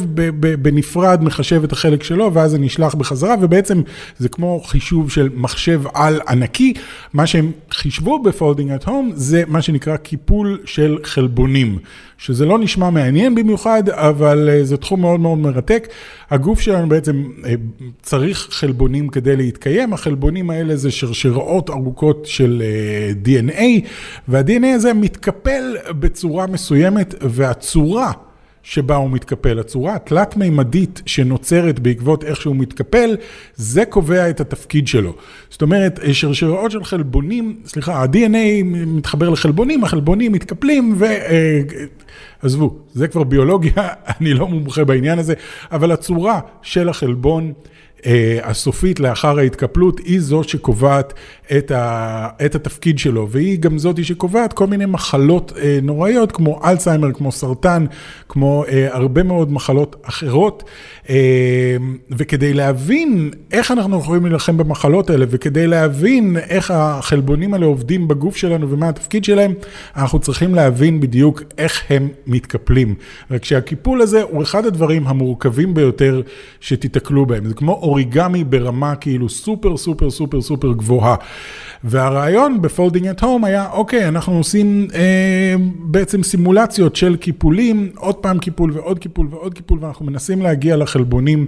בנפרד 0.62 1.24
מחשב 1.24 1.64
את 1.64 1.72
החלק 1.72 2.04
שלו, 2.04 2.34
ואז 2.34 2.52
זה 2.52 2.58
נשלח 2.58 2.96
בחזרה, 2.96 3.36
ובעצם 3.42 3.82
זה 4.18 4.30
כמו 4.30 4.62
חישוב 4.66 5.12
של 5.12 5.30
מחשב 5.36 5.82
על 5.94 6.22
ענקי. 6.28 6.74
מה 7.14 7.28
שהם 7.28 7.52
חישבו 7.72 8.24
ב 8.24 8.30
Folding 8.30 8.72
at 8.72 8.84
Home 8.84 9.12
זה 9.16 9.44
מה 9.48 9.62
שנקרא 9.62 9.98
קיפול 9.98 10.60
של 10.66 10.98
חלבונים, 11.04 11.78
שזה 12.18 12.46
לא 12.46 12.60
נשמע 12.60 12.90
מעניין 12.90 13.36
במיוחד, 13.36 13.90
אבל 13.90 14.50
אה, 14.50 14.64
זה 14.64 14.78
תחום 14.78 15.02
מאוד 15.02 15.20
מאוד 15.20 15.38
מרתק. 15.38 15.88
הגוף 16.30 16.60
שלנו 16.60 16.90
בעצם 16.90 17.24
אה, 17.46 17.54
צריך 18.02 18.48
חלבונים 18.52 19.08
כדי 19.08 19.36
להתקיים, 19.36 19.94
החלבונים 19.94 20.50
האלה 20.50 20.76
זה 20.76 20.92
שרשראות 20.92 21.70
ארוכות 21.70 22.26
של 22.26 22.64
אה, 22.66 23.12
DNA, 23.26 23.88
וה-DNA 24.28 24.68
הזה 24.76 24.94
מתקפל 24.94 25.76
בצורה 25.90 26.48
מסוימת, 26.48 27.16
והצורה 27.22 28.12
שבה 28.68 28.96
הוא 28.96 29.10
מתקפל. 29.10 29.60
הצורה 29.60 29.96
התלת-מימדית 29.96 31.02
שנוצרת 31.06 31.80
בעקבות 31.80 32.24
איך 32.24 32.42
שהוא 32.42 32.56
מתקפל, 32.56 33.16
זה 33.56 33.86
קובע 33.86 34.30
את 34.30 34.40
התפקיד 34.40 34.88
שלו. 34.88 35.14
זאת 35.50 35.62
אומרת, 35.62 36.00
שרשראות 36.14 36.72
של 36.72 36.84
חלבונים, 36.84 37.60
סליחה, 37.66 37.94
ה-DNA 37.94 38.64
מתחבר 38.66 39.30
לחלבונים, 39.30 39.84
החלבונים 39.84 40.32
מתקפלים 40.32 40.96
ו... 40.98 41.06
אה, 41.06 41.62
עזבו, 42.42 42.80
זה 42.94 43.08
כבר 43.08 43.24
ביולוגיה, 43.24 43.74
אני 44.20 44.34
לא 44.34 44.48
מומחה 44.48 44.84
בעניין 44.84 45.20
הזה, 45.20 45.34
אבל 45.72 45.92
הצורה 45.92 46.40
של 46.62 46.90
החלבון 46.90 47.54
הסופית 48.44 49.00
לאחר 49.00 49.40
ההתקפלות 49.40 50.00
היא 50.00 50.22
זאת 50.22 50.50
שקובעת 50.50 51.14
את, 51.58 51.72
ה, 51.72 52.28
את 52.46 52.56
התפקיד 52.56 53.00
שלו, 53.00 53.28
והיא 53.30 53.60
גם 53.60 53.78
זאת 53.78 54.06
שקובעת 54.06 54.54
כל 54.54 54.68
מיני 54.68 54.86
מחלות 54.86 55.54
אה, 55.62 55.80
נוראיות 55.82 56.32
כמו 56.32 56.60
אלצהיימר, 56.66 57.12
כמו 57.14 57.32
סרטן, 57.32 57.86
כמו 58.30 58.64
אה, 58.68 58.88
הרבה 58.92 59.24
מאוד 59.24 59.52
מחלות 59.52 59.96
אחרות. 60.04 60.64
וכדי 62.12 62.54
להבין 62.54 63.32
איך 63.52 63.72
אנחנו 63.72 64.00
יכולים 64.00 64.26
להילחם 64.26 64.58
במחלות 64.58 65.10
האלה, 65.10 65.26
וכדי 65.30 65.68
להבין 65.68 66.38
איך 66.50 66.72
החלבונים 66.72 67.54
האלה 67.54 67.66
עובדים 67.66 68.08
בגוף 68.08 68.36
שלנו 68.36 68.70
ומה 68.70 68.90
התפקיד 68.90 69.24
שלהם, 69.24 69.54
אנחנו 69.96 70.20
צריכים 70.20 70.56
להבין 70.56 71.00
בדיוק 71.00 71.44
איך 71.58 71.84
הם 71.90 72.10
מתקפלים. 72.28 72.96
רק 73.32 73.46
שהקיפול 73.46 74.02
הזה 74.02 74.22
הוא 74.22 74.44
אחד 74.44 74.66
הדברים 74.66 75.08
המורכבים 75.08 75.74
ביותר 75.74 76.22
שתיתקלו 76.60 77.26
בהם. 77.26 77.46
זה 77.46 77.54
כמו 77.54 77.72
אוריגמי 77.96 78.44
ברמה 78.44 78.96
כאילו 78.96 79.30
סופר 79.30 79.78
סופר 79.78 80.10
סופר 80.10 80.42
סופר 80.42 80.74
גבוהה. 80.74 81.16
והרעיון 81.84 82.62
ב 82.62 82.67
Folding 82.67 83.08
at 83.08 83.24
Home 83.24 83.46
היה, 83.46 83.68
אוקיי, 83.72 84.08
אנחנו 84.08 84.38
עושים 84.38 84.88
אה, 84.96 85.56
בעצם 85.80 86.24
סימולציות 86.24 86.96
של 86.96 87.16
קיפולים, 87.16 87.90
עוד 87.98 88.16
פעם 88.16 88.40
קיפול 88.40 88.72
ועוד 88.74 89.00
קיפול 89.00 89.28
ועוד 89.32 89.54
קיפול, 89.54 89.80
ואנחנו 89.82 90.06
מנסים 90.06 90.42
להגיע 90.42 90.78
לחלבונים 90.78 91.48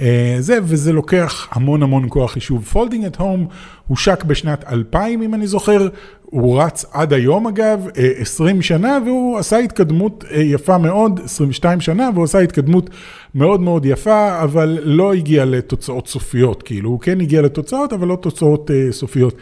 אה, 0.00 0.36
זה, 0.38 0.58
וזה 0.62 0.92
לוקח 0.92 1.48
המון 1.50 1.82
המון 1.82 2.06
כוח 2.08 2.32
חישוב. 2.32 2.64
Folding 2.64 3.04
at 3.04 3.16
Home 3.16 3.46
הושק 3.88 4.24
בשנת 4.24 4.64
2000, 4.72 5.22
אם 5.22 5.34
אני 5.34 5.46
זוכר, 5.46 5.88
הוא 6.30 6.62
רץ 6.62 6.84
עד 6.92 7.12
היום 7.12 7.46
אגב, 7.46 7.88
20 8.18 8.56
אה, 8.56 8.62
שנה, 8.62 8.98
והוא 9.04 9.38
עשה 9.38 9.58
התקדמות 9.58 10.24
אה, 10.30 10.40
יפה 10.42 10.78
מאוד, 10.78 11.20
22 11.24 11.80
שנה, 11.80 12.10
והוא 12.14 12.24
עשה 12.24 12.38
התקדמות 12.38 12.90
מאוד 13.34 13.60
מאוד 13.60 13.86
יפה, 13.86 14.42
אבל 14.42 14.78
לא 14.82 15.14
הגיע 15.14 15.44
לתוצאות 15.44 16.08
סופיות, 16.08 16.62
כאילו, 16.62 16.90
הוא 16.90 17.00
כן 17.00 17.20
הגיע 17.20 17.42
לתוצאות, 17.42 17.92
אבל 17.92 18.08
לא 18.08 18.16
תוצאות 18.16 18.70
אה, 18.70 18.92
סופיות. 18.92 19.34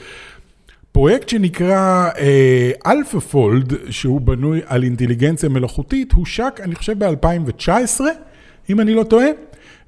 פרויקט 0.93 1.29
שנקרא 1.29 2.09
AlphaFold, 2.87 3.73
שהוא 3.91 4.21
בנוי 4.21 4.61
על 4.67 4.83
אינטליגנציה 4.83 5.49
מלאכותית, 5.49 6.13
הושק, 6.13 6.61
אני 6.63 6.75
חושב, 6.75 7.05
ב-2019, 7.05 8.01
אם 8.71 8.81
אני 8.81 8.95
לא 8.95 9.03
טועה, 9.03 9.27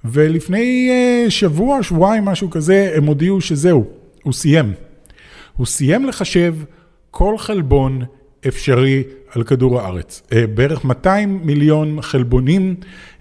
ולפני 0.04 0.90
שבוע, 1.28 1.82
שבועיים, 1.82 2.24
משהו 2.24 2.50
כזה, 2.50 2.92
הם 2.96 3.06
הודיעו 3.06 3.40
שזהו, 3.40 3.84
הוא 4.22 4.32
סיים. 4.32 4.72
הוא 5.56 5.66
סיים 5.66 6.04
לחשב 6.06 6.54
כל 7.10 7.38
חלבון 7.38 8.02
אפשרי 8.48 9.02
על 9.36 9.42
כדור 9.42 9.80
הארץ. 9.80 10.22
אה, 10.32 10.46
בערך 10.46 10.84
200 10.84 11.40
מיליון 11.44 12.02
חלבונים 12.02 12.74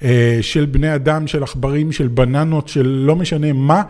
אה, 0.04 0.38
של 0.41 0.65
בני 0.65 0.95
אדם, 0.95 1.28
של 1.28 1.43
עכברים, 1.43 1.91
של 1.91 2.08
בננות, 2.08 2.67
של 2.67 2.88
לא 2.88 3.15
משנה 3.15 3.54
מה, 3.54 3.84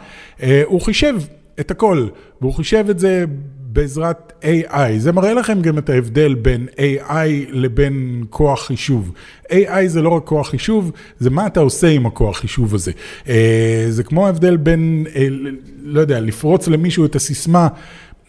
אה, 0.43 0.62
הוא 0.65 0.81
חישב 0.81 1.15
את 1.60 1.71
הכל, 1.71 2.08
והוא 2.41 2.53
חישב 2.53 2.86
את 2.89 2.99
זה 2.99 3.25
בעזרת 3.60 4.34
AI. 4.43 4.97
זה 4.97 5.12
מראה 5.12 5.34
לכם 5.34 5.62
גם 5.62 5.77
את 5.77 5.89
ההבדל 5.89 6.34
בין 6.34 6.67
AI 6.77 7.49
לבין 7.49 8.23
כוח 8.29 8.65
חישוב. 8.65 9.12
AI 9.49 9.88
זה 9.88 10.01
לא 10.01 10.10
רק 10.10 10.23
כוח 10.23 10.49
חישוב, 10.49 10.91
זה 11.19 11.29
מה 11.29 11.47
אתה 11.47 11.60
עושה 11.60 11.88
עם 11.88 12.05
הכוח 12.05 12.38
חישוב 12.38 12.75
הזה. 12.75 12.91
זה 13.89 14.03
כמו 14.03 14.25
ההבדל 14.25 14.58
בין, 14.58 15.05
לא 15.84 15.99
יודע, 16.01 16.19
לפרוץ 16.19 16.67
למישהו 16.67 17.05
את 17.05 17.15
הסיסמה. 17.15 17.67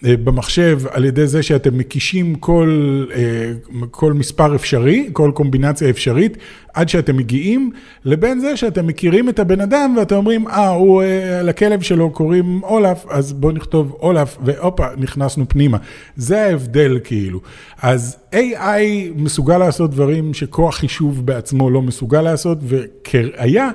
אה, 0.05 0.17
במחשב 0.17 0.81
על 0.91 1.05
ידי 1.05 1.27
זה 1.27 1.43
שאתם 1.43 1.79
מקישים 1.79 2.35
כל, 2.35 3.05
אה, 3.15 3.53
כל 3.91 4.13
מספר 4.13 4.55
אפשרי, 4.55 5.11
כל 5.13 5.31
קומבינציה 5.35 5.91
אפשרית, 5.91 6.37
עד 6.75 6.89
שאתם 6.89 7.17
מגיעים, 7.17 7.71
לבין 8.05 8.41
זה 8.41 8.57
שאתם 8.57 8.87
מכירים 8.87 9.29
את 9.29 9.39
הבן 9.39 9.61
אדם 9.61 9.95
ואתם 9.99 10.17
אומרים, 10.17 10.49
אה, 10.49 10.69
הוא, 10.69 11.03
אה, 11.03 11.43
לכלב 11.43 11.81
שלו 11.81 12.11
קוראים 12.11 12.63
אולף, 12.63 13.05
אז 13.09 13.33
בואו 13.33 13.53
נכתוב 13.53 13.97
אולף, 14.01 14.39
והופה, 14.45 14.87
נכנסנו 14.97 15.49
פנימה. 15.49 15.79
זה 16.17 16.43
ההבדל 16.43 16.99
כאילו. 17.05 17.41
אז 17.83 18.17
AI 18.33 18.81
מסוגל 19.17 19.59
לעשות 19.59 19.91
דברים 19.91 20.35
שכוח 20.35 20.75
חישוב 20.77 21.27
בעצמו 21.27 21.71
לא 21.71 21.83
מסוגל 21.83 22.23
לעשות, 22.23 22.59
וכראיה, 22.63 23.71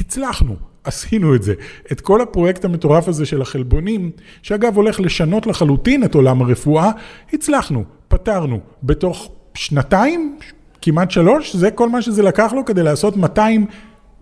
הצלחנו. 0.00 0.75
עשינו 0.86 1.34
את 1.34 1.42
זה. 1.42 1.54
את 1.92 2.00
כל 2.00 2.20
הפרויקט 2.20 2.64
המטורף 2.64 3.08
הזה 3.08 3.26
של 3.26 3.42
החלבונים, 3.42 4.10
שאגב 4.42 4.76
הולך 4.76 5.00
לשנות 5.00 5.46
לחלוטין 5.46 6.04
את 6.04 6.14
עולם 6.14 6.42
הרפואה, 6.42 6.90
הצלחנו, 7.32 7.84
פתרנו. 8.08 8.60
בתוך 8.82 9.30
שנתיים, 9.54 10.38
כמעט 10.82 11.10
שלוש, 11.10 11.56
זה 11.56 11.70
כל 11.70 11.88
מה 11.88 12.02
שזה 12.02 12.22
לקח 12.22 12.52
לו 12.52 12.64
כדי 12.64 12.82
לעשות 12.82 13.16
200 13.16 13.66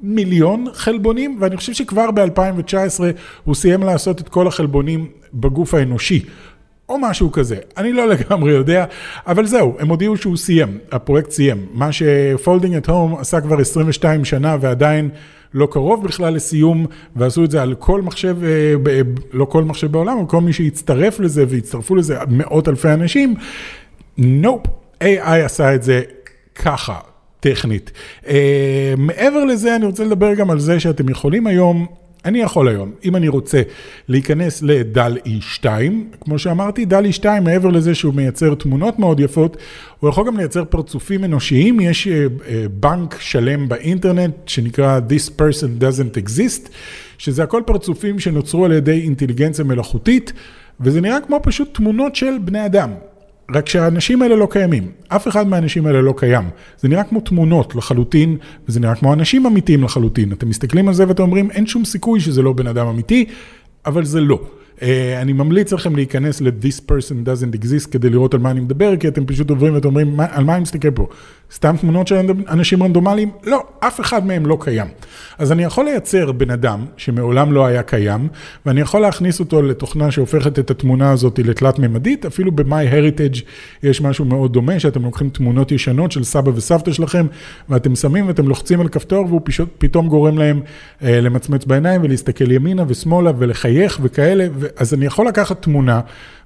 מיליון 0.03 0.66
חלבונים, 0.72 1.38
ואני 1.40 1.57
חושב 1.57 1.72
שכבר 1.72 2.11
ב-2019 2.11 3.00
הוא 3.44 3.55
סיים 3.55 3.83
לעשות 3.83 4.20
את 4.20 4.29
כל 4.29 4.46
החלבונים 4.46 5.07
בגוף 5.35 5.74
האנושי. 5.74 6.24
או 6.88 6.98
משהו 6.98 7.33
כזה, 7.33 7.57
אני 7.77 7.92
לא 7.92 8.09
לגמרי 8.09 8.53
יודע, 8.53 8.85
אבל 9.27 9.46
זהו, 9.46 9.77
הם 9.79 9.88
הודיעו 9.88 10.16
שהוא 10.16 10.37
סיים, 10.37 10.79
הפרויקט 10.92 11.31
סיים. 11.31 11.66
מה 11.72 11.88
ש 11.92 12.11
Folding 12.11 12.77
at 12.77 12.88
Home 12.88 13.16
עשה 13.16 13.40
כבר 13.40 13.61
22 13.61 14.24
שנה 14.24 14.57
ועדיין 14.61 15.11
לא 15.55 15.69
קרוב 15.71 16.05
בכלל 16.05 16.35
לסיום, 16.35 16.87
ועשו 17.17 17.45
את 17.45 17.51
זה 17.51 17.62
על 17.62 17.75
כל 17.75 18.03
מחשב, 18.03 18.37
אה, 18.45 19.01
לא 19.33 19.45
כל 19.45 19.64
מחשב 19.64 19.93
בעולם, 19.93 20.19
אבל 20.19 20.27
כל 20.29 20.40
מי 20.40 20.53
שהצטרף 20.53 21.21
לזה 21.21 21.45
והצטרפו 21.49 21.97
לזה 21.97 22.19
מאות 22.29 22.69
אלפי 22.69 22.88
אנשים, 22.88 23.35
nope, 24.18 24.66
AI 25.03 25.45
עשה 25.45 25.75
את 25.75 25.83
זה 25.83 26.03
ככה, 26.55 26.99
טכנית. 27.40 27.93
אה, 28.23 28.27
מעבר 28.97 29.45
לזה, 29.45 29.77
אני 29.77 29.87
רוצה 29.87 30.05
לדבר 30.05 30.35
גם 30.35 30.51
על 30.51 30.59
זה 30.59 30.81
שאתם 30.81 31.09
יכולים 31.09 31.47
היום 31.47 31.87
אני 32.25 32.41
יכול 32.41 32.69
היום, 32.69 32.93
אם 33.05 33.17
אני 33.17 33.29
רוצה 33.29 33.63
להיכנס 34.09 34.63
לדל 34.63 35.19
E2, 35.27 35.67
כמו 36.21 36.39
שאמרתי, 36.39 36.85
דל 36.85 37.05
E2, 37.05 37.25
מעבר 37.41 37.69
לזה 37.69 37.95
שהוא 37.95 38.15
מייצר 38.15 38.55
תמונות 38.55 38.99
מאוד 38.99 39.21
יפות, 39.21 39.57
הוא 40.01 40.11
יכול 40.11 40.27
גם 40.27 40.37
לייצר 40.37 40.65
פרצופים 40.65 41.25
אנושיים, 41.25 41.81
יש 41.81 42.07
uh, 42.07 42.11
uh, 42.11 42.51
בנק 42.71 43.17
שלם 43.21 43.69
באינטרנט 43.69 44.35
שנקרא 44.47 45.01
This 45.09 45.31
person 45.41 45.83
doesn't 45.83 46.19
exist, 46.19 46.69
שזה 47.19 47.43
הכל 47.43 47.63
פרצופים 47.67 48.19
שנוצרו 48.19 48.65
על 48.65 48.73
ידי 48.73 49.01
אינטליגנציה 49.01 49.65
מלאכותית, 49.65 50.33
וזה 50.81 51.01
נראה 51.01 51.21
כמו 51.21 51.41
פשוט 51.43 51.75
תמונות 51.75 52.17
של 52.17 52.39
בני 52.45 52.67
אדם. 52.67 52.91
רק 53.50 53.68
שהאנשים 53.68 54.22
האלה 54.22 54.37
לא 54.37 54.48
קיימים, 54.50 54.90
אף 55.09 55.28
אחד 55.28 55.48
מהאנשים 55.48 55.87
האלה 55.87 56.00
לא 56.00 56.14
קיים. 56.16 56.44
זה 56.78 56.88
נראה 56.88 57.04
כמו 57.04 57.20
תמונות 57.20 57.76
לחלוטין, 57.76 58.37
וזה 58.68 58.80
נראה 58.80 58.94
כמו 58.94 59.12
אנשים 59.12 59.46
אמיתיים 59.46 59.85
לחלוטין. 59.85 60.33
אתם 60.33 60.48
מסתכלים 60.48 60.88
על 60.88 60.94
זה 60.94 61.09
ואתם 61.09 61.22
אומרים, 61.22 61.50
אין 61.50 61.66
שום 61.66 61.85
סיכוי 61.85 62.20
שזה 62.20 62.42
לא 62.42 62.52
בן 62.52 62.66
אדם 62.66 62.87
אמיתי, 62.87 63.24
אבל 63.87 64.04
זה 64.04 64.20
לא. 64.20 64.40
אה, 64.83 65.20
אני 65.22 65.33
ממליץ 65.33 65.72
לכם 65.72 65.96
להיכנס 65.96 66.40
ל-This 66.40 66.80
person 66.90 67.26
doesn't 67.26 67.59
exist 67.59 67.90
כדי 67.90 68.11
לראות 68.11 68.35
על 68.35 68.40
מה 68.40 68.50
אני 68.50 68.61
מדבר, 68.61 68.96
כי 68.96 69.09
אתם 69.09 69.26
פשוט 69.26 69.50
עוברים 69.50 69.74
ואתם 69.74 69.88
אומרים, 69.88 70.20
על 70.20 70.44
מה 70.44 70.54
אני 70.54 70.62
מסתכל 70.62 70.90
פה? 70.90 71.09
סתם 71.55 71.77
תמונות 71.81 72.07
של 72.07 72.17
אנשים 72.49 72.83
רנדומליים? 72.83 73.31
לא, 73.45 73.62
אף 73.81 74.01
אחד 74.01 74.27
מהם 74.27 74.47
לא 74.47 74.59
קיים. 74.61 74.87
אז 75.38 75.53
אני 75.53 75.64
יכול 75.64 75.85
לייצר 75.85 76.33
בן 76.33 76.51
אדם 76.51 76.85
שמעולם 76.97 77.53
לא 77.53 77.67
היה 77.67 77.83
קיים, 77.83 78.29
ואני 78.67 78.81
יכול 78.81 79.01
להכניס 79.01 79.40
אותו 79.40 79.62
לתוכנה 79.62 80.11
שהופכת 80.11 80.59
את 80.59 80.71
התמונה 80.71 81.11
הזאת 81.11 81.38
לתלת 81.38 81.79
מימדית, 81.79 82.27
אפילו 82.27 82.53
ב-MyHeritage 82.53 83.40
יש 83.83 84.01
משהו 84.01 84.25
מאוד 84.25 84.53
דומה, 84.53 84.81
שאתם 84.81 85.03
לוקחים 85.03 85.29
תמונות 85.29 85.73
ישנות 85.73 86.12
של 86.12 86.25
סבא 86.25 86.51
וסבתא 86.55 86.93
שלכם, 86.93 87.27
ואתם 87.69 87.97
שמים 87.97 88.29
ואתם 88.29 88.49
לוחצים 88.49 88.81
על 88.81 88.88
כפתור, 88.88 89.27
והוא 89.27 89.40
פשוט, 89.45 89.69
פתאום 89.79 90.09
גורם 90.09 90.38
להם 90.38 90.61
אה, 91.03 91.21
למצמץ 91.21 91.64
בעיניים 91.64 92.03
ולהסתכל 92.05 92.51
ימינה 92.51 92.85
ושמאלה 92.88 93.33
ולחייך 93.38 93.99
וכאלה, 94.03 94.47
אז 94.77 94.95
אני 94.95 95.07
יכול 95.07 95.29
לקחת 95.29 95.62
תמונה 95.62 96.01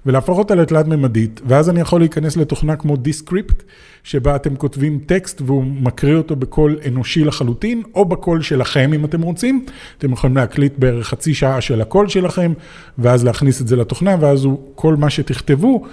ולהפוך 0.07 0.39
אותה 0.39 0.55
לתלת 0.55 0.87
מימדית, 0.87 1.41
ואז 1.47 1.71
אני 1.71 1.81
יכול 1.81 2.01
להיכנס 2.01 2.37
לתוכנה 2.37 2.77
כמו 2.77 2.97
Descript, 2.97 3.63
שבה 4.03 4.37
אתם 4.37 4.57
כותבים 4.57 4.99
טקסט 5.07 5.43
והוא 5.43 5.65
מקריא 5.65 6.17
אותו 6.17 6.37
בקול 6.37 6.79
אנושי 6.89 7.25
לחלוטין, 7.25 7.83
או 7.95 8.05
בקול 8.05 8.43
שלכם 8.43 8.93
אם 8.95 9.05
אתם 9.05 9.23
רוצים. 9.23 9.67
אתם 9.99 10.13
יכולים 10.13 10.37
להקליט 10.37 10.73
בערך 10.79 11.09
חצי 11.09 11.35
שעה 11.35 11.61
של 11.61 11.81
הקול 11.81 12.09
שלכם, 12.09 12.53
ואז 12.99 13.25
להכניס 13.25 13.61
את 13.61 13.69
זה 13.69 13.77
לתוכנה, 13.77 14.17
ואז 14.21 14.45
הוא, 14.45 14.59
כל 14.75 14.97
מה 14.97 15.11
שתכתבו, 15.11 15.85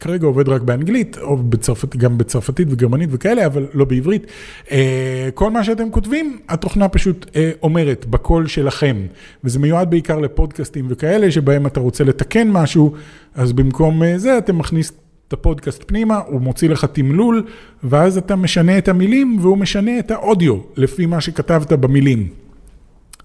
כרגע 0.00 0.26
עובד 0.26 0.48
רק 0.48 0.62
באנגלית, 0.62 1.18
או 1.18 1.36
בצרפת, 1.36 1.96
גם 1.96 2.18
בצרפתית 2.18 2.68
וגרמנית 2.70 3.08
וכאלה, 3.12 3.46
אבל 3.46 3.66
לא 3.74 3.84
בעברית. 3.84 4.26
אה, 4.70 5.28
כל 5.34 5.50
מה 5.50 5.64
שאתם 5.64 5.90
כותבים, 5.90 6.38
התוכנה 6.48 6.88
פשוט 6.88 7.26
אה, 7.36 7.50
אומרת 7.62 8.06
בקול 8.06 8.46
שלכם, 8.46 8.96
וזה 9.44 9.58
מיועד 9.58 9.90
בעיקר 9.90 10.18
לפודקאסטים 10.18 10.86
וכאלה, 10.88 11.30
שבהם 11.30 11.66
אתה 11.66 11.80
רוצה 11.80 12.04
לתקן 12.04 12.50
משהו, 12.50 12.92
אז 13.34 13.52
במקום 13.52 14.02
אה, 14.02 14.18
זה 14.18 14.38
אתה 14.38 14.52
מכניס 14.52 14.92
את 15.28 15.32
הפודקאסט 15.32 15.84
פנימה, 15.86 16.20
הוא 16.26 16.40
מוציא 16.40 16.68
לך 16.68 16.84
תמלול, 16.84 17.44
ואז 17.84 18.16
אתה 18.18 18.36
משנה 18.36 18.78
את 18.78 18.88
המילים, 18.88 19.38
והוא 19.40 19.58
משנה 19.58 19.98
את 19.98 20.10
האודיו, 20.10 20.58
לפי 20.76 21.06
מה 21.06 21.20
שכתבת 21.20 21.72
במילים. 21.72 22.28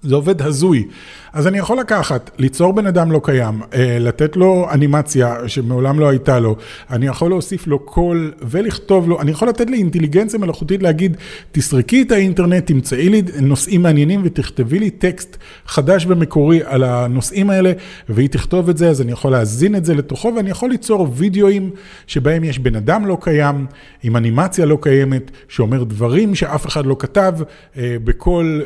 זה 0.04 0.16
עובד 0.16 0.42
הזוי. 0.42 0.88
אז 1.34 1.48
אני 1.48 1.58
יכול 1.58 1.80
לקחת, 1.80 2.32
ליצור 2.38 2.74
בן 2.74 2.86
אדם 2.86 3.12
לא 3.12 3.22
קיים, 3.24 3.62
אה, 3.74 3.98
לתת 4.00 4.36
לו 4.36 4.68
אנימציה 4.72 5.36
שמעולם 5.48 6.00
לא 6.00 6.10
הייתה 6.10 6.39
לו, 6.39 6.56
אני 6.92 7.08
יכול 7.08 7.30
להוסיף 7.30 7.68
לו 7.68 7.80
קול 7.80 8.34
ולכתוב 8.42 9.10
לו, 9.10 9.22
אני 9.22 9.32
יכול 9.32 9.50
לתת 9.50 9.70
לי 9.70 9.78
אינטליגנציה 9.78 10.39
מלאכותית 10.39 10.84
להגיד, 10.84 11.18
תסרקי 11.52 12.02
את 12.02 12.12
האינטרנט, 12.12 12.68
תמצאי 12.68 13.10
לי 13.10 13.22
נושאים 13.42 13.82
מעניינים 13.82 14.22
ותכתבי 14.24 14.80
לי 14.80 14.89
טקסט 14.89 15.38
חדש 15.66 16.06
ומקורי 16.10 16.60
על 16.66 16.84
הנושאים 16.84 17.50
האלה, 17.50 17.72
והיא 18.10 18.30
תכתוב 18.30 18.70
את 18.70 18.78
זה, 18.78 18.89
אז 18.89 19.02
אני 19.02 19.12
יכול 19.12 19.32
להזין 19.32 19.76
את 19.76 19.86
זה 19.86 19.94
לתוכו, 19.94 20.34
ואני 20.36 20.50
יכול 20.50 20.70
ליצור 20.70 21.08
וידאוים 21.16 21.70
שבהם 22.08 22.44
יש 22.44 22.60
בן 22.60 22.76
אדם 22.76 23.06
לא 23.06 23.18
קיים, 23.22 23.66
עם 24.04 24.16
אנימציה 24.16 24.66
לא 24.66 24.78
קיימת, 24.82 25.32
שאומר 25.48 25.84
דברים 25.84 26.36
שאף 26.36 26.66
אחד 26.66 26.86
לא 26.86 26.95
כתב, 26.99 27.34
אה, 27.78 27.95
בקול 28.04 28.62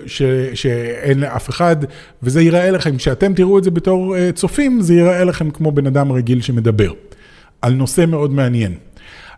שאין 0.53 1.23
לאף 1.27 1.49
אחד, 1.49 1.75
וזה 2.23 2.41
יראה... 2.41 2.57
ייראה 2.57 2.71
לכם, 2.71 2.97
כשאתם 2.97 3.33
תראו 3.33 3.57
את 3.57 3.63
זה 3.63 3.71
בתור 3.71 4.15
uh, 4.15 4.19
צופים, 4.35 4.81
זה 4.81 4.93
ייראה 4.93 5.23
לכם 5.23 5.51
כמו 5.51 5.71
בן 5.71 5.87
אדם 5.87 6.11
רגיל 6.11 6.41
שמדבר. 6.41 6.91
על 7.61 7.73
נושא 7.73 8.05
מאוד 8.05 8.33
מעניין. 8.33 8.73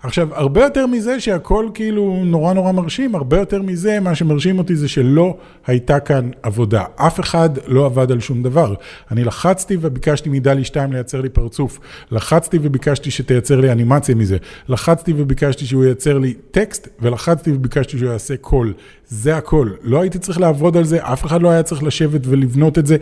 עכשיו, 0.03 0.35
הרבה 0.35 0.63
יותר 0.63 0.87
מזה 0.87 1.19
שהכל 1.19 1.69
כאילו 1.73 2.21
נורא 2.25 2.53
נורא 2.53 2.71
מרשים, 2.71 3.15
הרבה 3.15 3.37
יותר 3.37 3.61
מזה, 3.61 3.99
מה 3.99 4.15
שמרשים 4.15 4.57
אותי 4.57 4.75
זה 4.75 4.87
שלא 4.87 5.37
הייתה 5.67 5.99
כאן 5.99 6.29
עבודה. 6.43 6.83
אף 6.95 7.19
אחד 7.19 7.49
לא 7.67 7.85
עבד 7.85 8.11
על 8.11 8.19
שום 8.19 8.43
דבר. 8.43 8.73
אני 9.11 9.23
לחצתי 9.23 9.77
וביקשתי 9.81 10.29
מדלי 10.29 10.63
2 10.63 10.93
לייצר 10.93 11.21
לי 11.21 11.29
פרצוף. 11.29 11.79
לחצתי 12.11 12.59
וביקשתי 12.61 13.11
שתייצר 13.11 13.59
לי 13.59 13.71
אנימציה 13.71 14.15
מזה. 14.15 14.37
לחצתי 14.69 15.13
וביקשתי 15.17 15.65
שהוא 15.65 15.85
ייצר 15.85 16.17
לי 16.17 16.33
טקסט, 16.51 16.87
ולחצתי 17.01 17.51
וביקשתי 17.51 17.97
שהוא 17.97 18.11
יעשה 18.11 18.37
קול. 18.37 18.73
זה 19.07 19.37
הכל. 19.37 19.69
לא 19.83 20.01
הייתי 20.01 20.19
צריך 20.19 20.39
לעבוד 20.39 20.77
על 20.77 20.83
זה, 20.83 20.97
אף 21.01 21.25
אחד 21.25 21.41
לא 21.41 21.49
היה 21.49 21.63
צריך 21.63 21.83
לשבת 21.83 22.21
ולבנות 22.23 22.77
את 22.77 22.87
זה. 22.87 22.97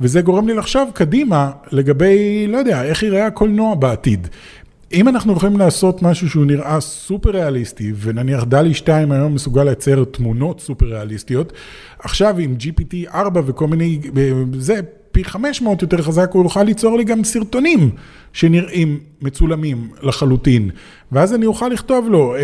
וזה 0.00 0.20
גורם 0.20 0.48
לי 0.48 0.54
לחשוב 0.54 0.90
קדימה 0.94 1.50
לגבי, 1.72 2.46
לא 2.48 2.58
יודע, 2.58 2.84
איך 2.84 3.02
ייראה 3.02 3.26
הקולנוע 3.26 3.74
בעתיד. 3.74 4.28
אם 4.92 5.08
אנחנו 5.08 5.32
יכולים 5.32 5.56
לעשות 5.56 6.02
משהו 6.02 6.30
שהוא 6.30 6.44
נראה 6.44 6.80
סופר 6.80 7.30
ריאליסטי, 7.30 7.92
ונניח 7.96 8.44
דלי 8.44 8.74
2 8.74 9.12
היום 9.12 9.34
מסוגל 9.34 9.64
לייצר 9.64 10.04
תמונות 10.04 10.60
סופר 10.60 10.86
ריאליסטיות, 10.86 11.52
עכשיו 11.98 12.38
עם 12.38 12.56
GPT 12.60 13.14
4 13.14 13.40
וכל 13.46 13.66
מיני, 13.66 14.00
זה 14.58 14.80
פי 15.12 15.24
500 15.24 15.82
יותר 15.82 16.02
חזק, 16.02 16.30
הוא 16.32 16.44
יוכל 16.44 16.62
ליצור 16.62 16.98
לי 16.98 17.04
גם 17.04 17.24
סרטונים 17.24 17.90
שנראים 18.32 18.98
מצולמים 19.22 19.88
לחלוטין. 20.02 20.70
ואז 21.12 21.34
אני 21.34 21.46
אוכל 21.46 21.68
לכתוב 21.68 22.08
לו, 22.08 22.34
אה, 22.36 22.40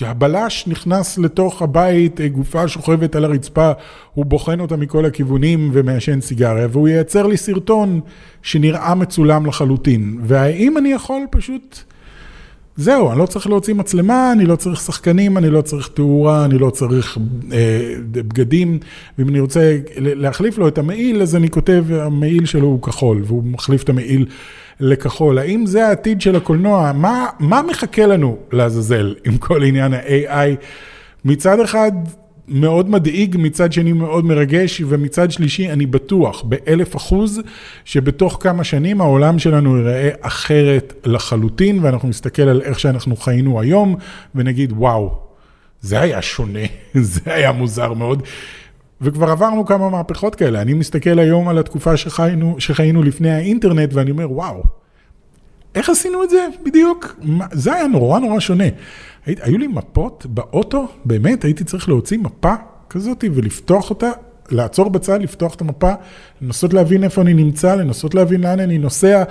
הבלש 0.00 0.66
נכנס 0.66 1.18
לתוך 1.18 1.62
הבית, 1.62 2.20
אה, 2.20 2.28
גופה 2.28 2.68
שוכבת 2.68 3.16
על 3.16 3.24
הרצפה, 3.24 3.72
הוא 4.14 4.24
בוחן 4.24 4.60
אותה 4.60 4.76
מכל 4.76 5.04
הכיוונים 5.04 5.70
ומעשן 5.72 6.20
סיגריה, 6.20 6.68
והוא 6.70 6.88
ייצר 6.88 7.26
לי 7.26 7.36
סרטון 7.36 8.00
שנראה 8.42 8.94
מצולם 8.94 9.46
לחלוטין. 9.46 10.18
והאם 10.22 10.78
אני 10.78 10.92
יכול 10.92 11.20
פשוט... 11.30 11.84
זהו, 12.76 13.10
אני 13.10 13.18
לא 13.18 13.26
צריך 13.26 13.46
להוציא 13.46 13.74
מצלמה, 13.74 14.32
אני 14.32 14.46
לא 14.46 14.56
צריך 14.56 14.80
שחקנים, 14.80 15.38
אני 15.38 15.50
לא 15.50 15.60
צריך 15.60 15.88
תאורה, 15.88 16.44
אני 16.44 16.58
לא 16.58 16.70
צריך 16.70 17.18
אה, 17.52 17.94
בגדים, 18.12 18.78
ואם 19.18 19.28
אני 19.28 19.40
רוצה 19.40 19.78
להחליף 19.96 20.58
לו 20.58 20.68
את 20.68 20.78
המעיל, 20.78 21.22
אז 21.22 21.36
אני 21.36 21.50
כותב, 21.50 21.84
המעיל 21.90 22.46
שלו 22.46 22.66
הוא 22.66 22.82
כחול, 22.82 23.22
והוא 23.26 23.44
מחליף 23.44 23.82
את 23.82 23.88
המעיל 23.88 24.26
לכחול. 24.80 25.38
האם 25.38 25.66
זה 25.66 25.86
העתיד 25.86 26.20
של 26.20 26.36
הקולנוע? 26.36 26.92
מה, 26.92 27.26
מה 27.40 27.62
מחכה 27.62 28.06
לנו 28.06 28.36
לעזאזל 28.52 29.14
עם 29.24 29.38
כל 29.38 29.62
עניין 29.62 29.94
ה-AI? 29.94 30.56
מצד 31.24 31.60
אחד, 31.60 31.92
מאוד 32.48 32.90
מדאיג, 32.90 33.36
מצד 33.38 33.72
שני 33.72 33.92
מאוד 33.92 34.24
מרגש, 34.24 34.82
ומצד 34.88 35.30
שלישי 35.30 35.70
אני 35.70 35.86
בטוח 35.86 36.42
באלף 36.42 36.96
אחוז 36.96 37.40
שבתוך 37.84 38.38
כמה 38.40 38.64
שנים 38.64 39.00
העולם 39.00 39.38
שלנו 39.38 39.76
ייראה 39.76 40.10
אחרת 40.20 40.94
לחלוטין, 41.06 41.78
ואנחנו 41.82 42.08
נסתכל 42.08 42.42
על 42.42 42.62
איך 42.62 42.80
שאנחנו 42.80 43.16
חיינו 43.16 43.60
היום, 43.60 43.96
ונגיד 44.34 44.72
וואו, 44.72 45.18
זה 45.80 46.00
היה 46.00 46.22
שונה, 46.22 46.66
זה 46.94 47.20
היה 47.26 47.52
מוזר 47.52 47.92
מאוד. 47.92 48.22
וכבר 49.00 49.30
עברנו 49.30 49.66
כמה 49.66 49.90
מהפכות 49.90 50.34
כאלה, 50.34 50.62
אני 50.62 50.74
מסתכל 50.74 51.18
היום 51.18 51.48
על 51.48 51.58
התקופה 51.58 51.96
שחיינו, 51.96 52.56
שחיינו 52.58 53.02
לפני 53.02 53.30
האינטרנט 53.30 53.94
ואני 53.94 54.10
אומר 54.10 54.32
וואו, 54.32 54.62
איך 55.74 55.90
עשינו 55.90 56.22
את 56.22 56.30
זה 56.30 56.46
בדיוק? 56.64 57.16
זה 57.52 57.74
היה 57.74 57.86
נורא 57.86 58.18
נורא 58.18 58.40
שונה. 58.40 58.64
היו 59.26 59.58
לי 59.58 59.66
מפות 59.66 60.26
באוטו, 60.26 60.88
באמת, 61.04 61.44
הייתי 61.44 61.64
צריך 61.64 61.88
להוציא 61.88 62.18
מפה 62.18 62.54
כזאת 62.90 63.24
ולפתוח 63.34 63.90
אותה, 63.90 64.10
לעצור 64.50 64.90
בצד, 64.90 65.22
לפתוח 65.22 65.54
את 65.54 65.60
המפה, 65.60 65.92
לנסות 66.42 66.74
להבין 66.74 67.04
איפה 67.04 67.22
אני 67.22 67.34
נמצא, 67.34 67.74
לנסות 67.74 68.14
להבין 68.14 68.40
לאן 68.40 68.60
אני 68.60 68.78
נוסע. 68.78 69.22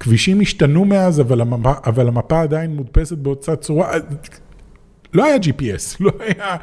כבישים 0.00 0.40
השתנו 0.40 0.84
מאז, 0.84 1.20
אבל 1.20 1.40
המפה, 1.40 1.72
אבל 1.86 2.08
המפה 2.08 2.42
עדיין 2.42 2.76
מודפסת 2.76 3.18
באותה 3.18 3.56
צורה. 3.56 3.92
לא 5.14 5.24
היה 5.24 5.36
GPS, 5.36 5.96
לא 6.00 6.12
היה 6.20 6.56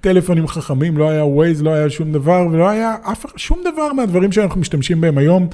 טלפונים 0.00 0.46
חכמים, 0.46 0.98
לא 0.98 1.08
היה 1.10 1.22
Waze, 1.22 1.62
לא 1.62 1.70
היה 1.70 1.90
שום 1.90 2.12
דבר, 2.12 2.46
ולא 2.52 2.68
היה 2.68 2.96
אף, 3.12 3.26
שום 3.36 3.58
דבר 3.72 3.92
מהדברים 3.92 4.32
שאנחנו 4.32 4.60
משתמשים 4.60 5.00
בהם 5.00 5.18
היום, 5.18 5.48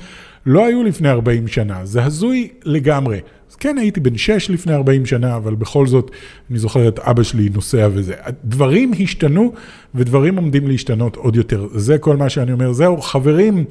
לא 0.47 0.67
היו 0.67 0.85
לפני 0.85 1.11
40 1.11 1.49
שנה. 1.49 1.85
זה 1.85 2.05
הזוי 2.05 2.49
לגמרי. 2.65 3.21
אז 3.51 3.57
כן, 3.57 3.79
הייתי 3.79 4.01
בן 4.01 4.17
6 4.17 4.51
לפני 4.51 4.75
40 4.75 5.07
שנה, 5.07 5.37
אבל 5.37 5.55
בכל 5.55 5.87
זאת, 5.87 6.11
אני 6.51 6.59
זוכר 6.59 6.89
את 6.89 6.99
אבא 6.99 7.23
שלי 7.23 7.49
נוסע 7.55 7.89
וזה. 7.93 8.15
דברים 8.45 8.93
השתנו, 9.01 9.53
ודברים 9.95 10.37
עומדים 10.37 10.69
להשתנות 10.69 11.17
עוד 11.17 11.37
יותר. 11.37 11.67
זה 11.75 11.99
כל 11.99 12.17
מה 12.17 12.29
שאני 12.29 12.53
אומר. 12.53 12.73
זהו, 12.73 13.01
חברים. 13.01 13.65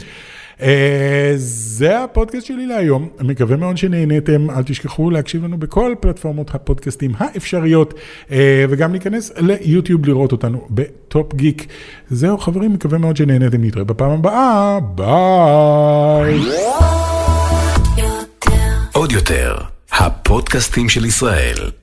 אה, 0.64 1.34
זה 1.36 2.03
הפודקאסט 2.03 2.45
שלי 2.45 2.66
להיום, 2.66 3.09
מקווה 3.22 3.57
מאוד 3.57 3.78
שנהניתם, 3.78 4.49
אל 4.49 4.64
תשכחו 4.64 5.09
להקשיב 5.09 5.43
לנו 5.43 5.57
בכל 5.57 5.95
פלטפורמות 5.99 6.55
הפודקאסטים 6.55 7.11
האפשריות, 7.18 7.93
אה, 8.32 8.66
וגם 8.70 8.91
להיכנס 8.91 9.32
ליוטיוב 9.38 10.05
לראות 10.05 10.32
אותנו 10.32 10.68
בטופ 10.70 11.34
גיק. 11.34 11.68
זהו 12.09 12.38
חברים, 12.38 12.74
מקווה 12.74 12.97
מאוד 12.97 13.18
שנהניתם, 13.18 13.64
נתראה 13.64 13.84
בפעם 13.84 14.11
הבאה, 14.11 14.80
ביי. 14.80 16.39
עוד 18.91 19.11
יותר, 19.11 19.57
הפודקאסטים 19.91 20.89
של 20.89 21.05
ישראל. 21.05 21.83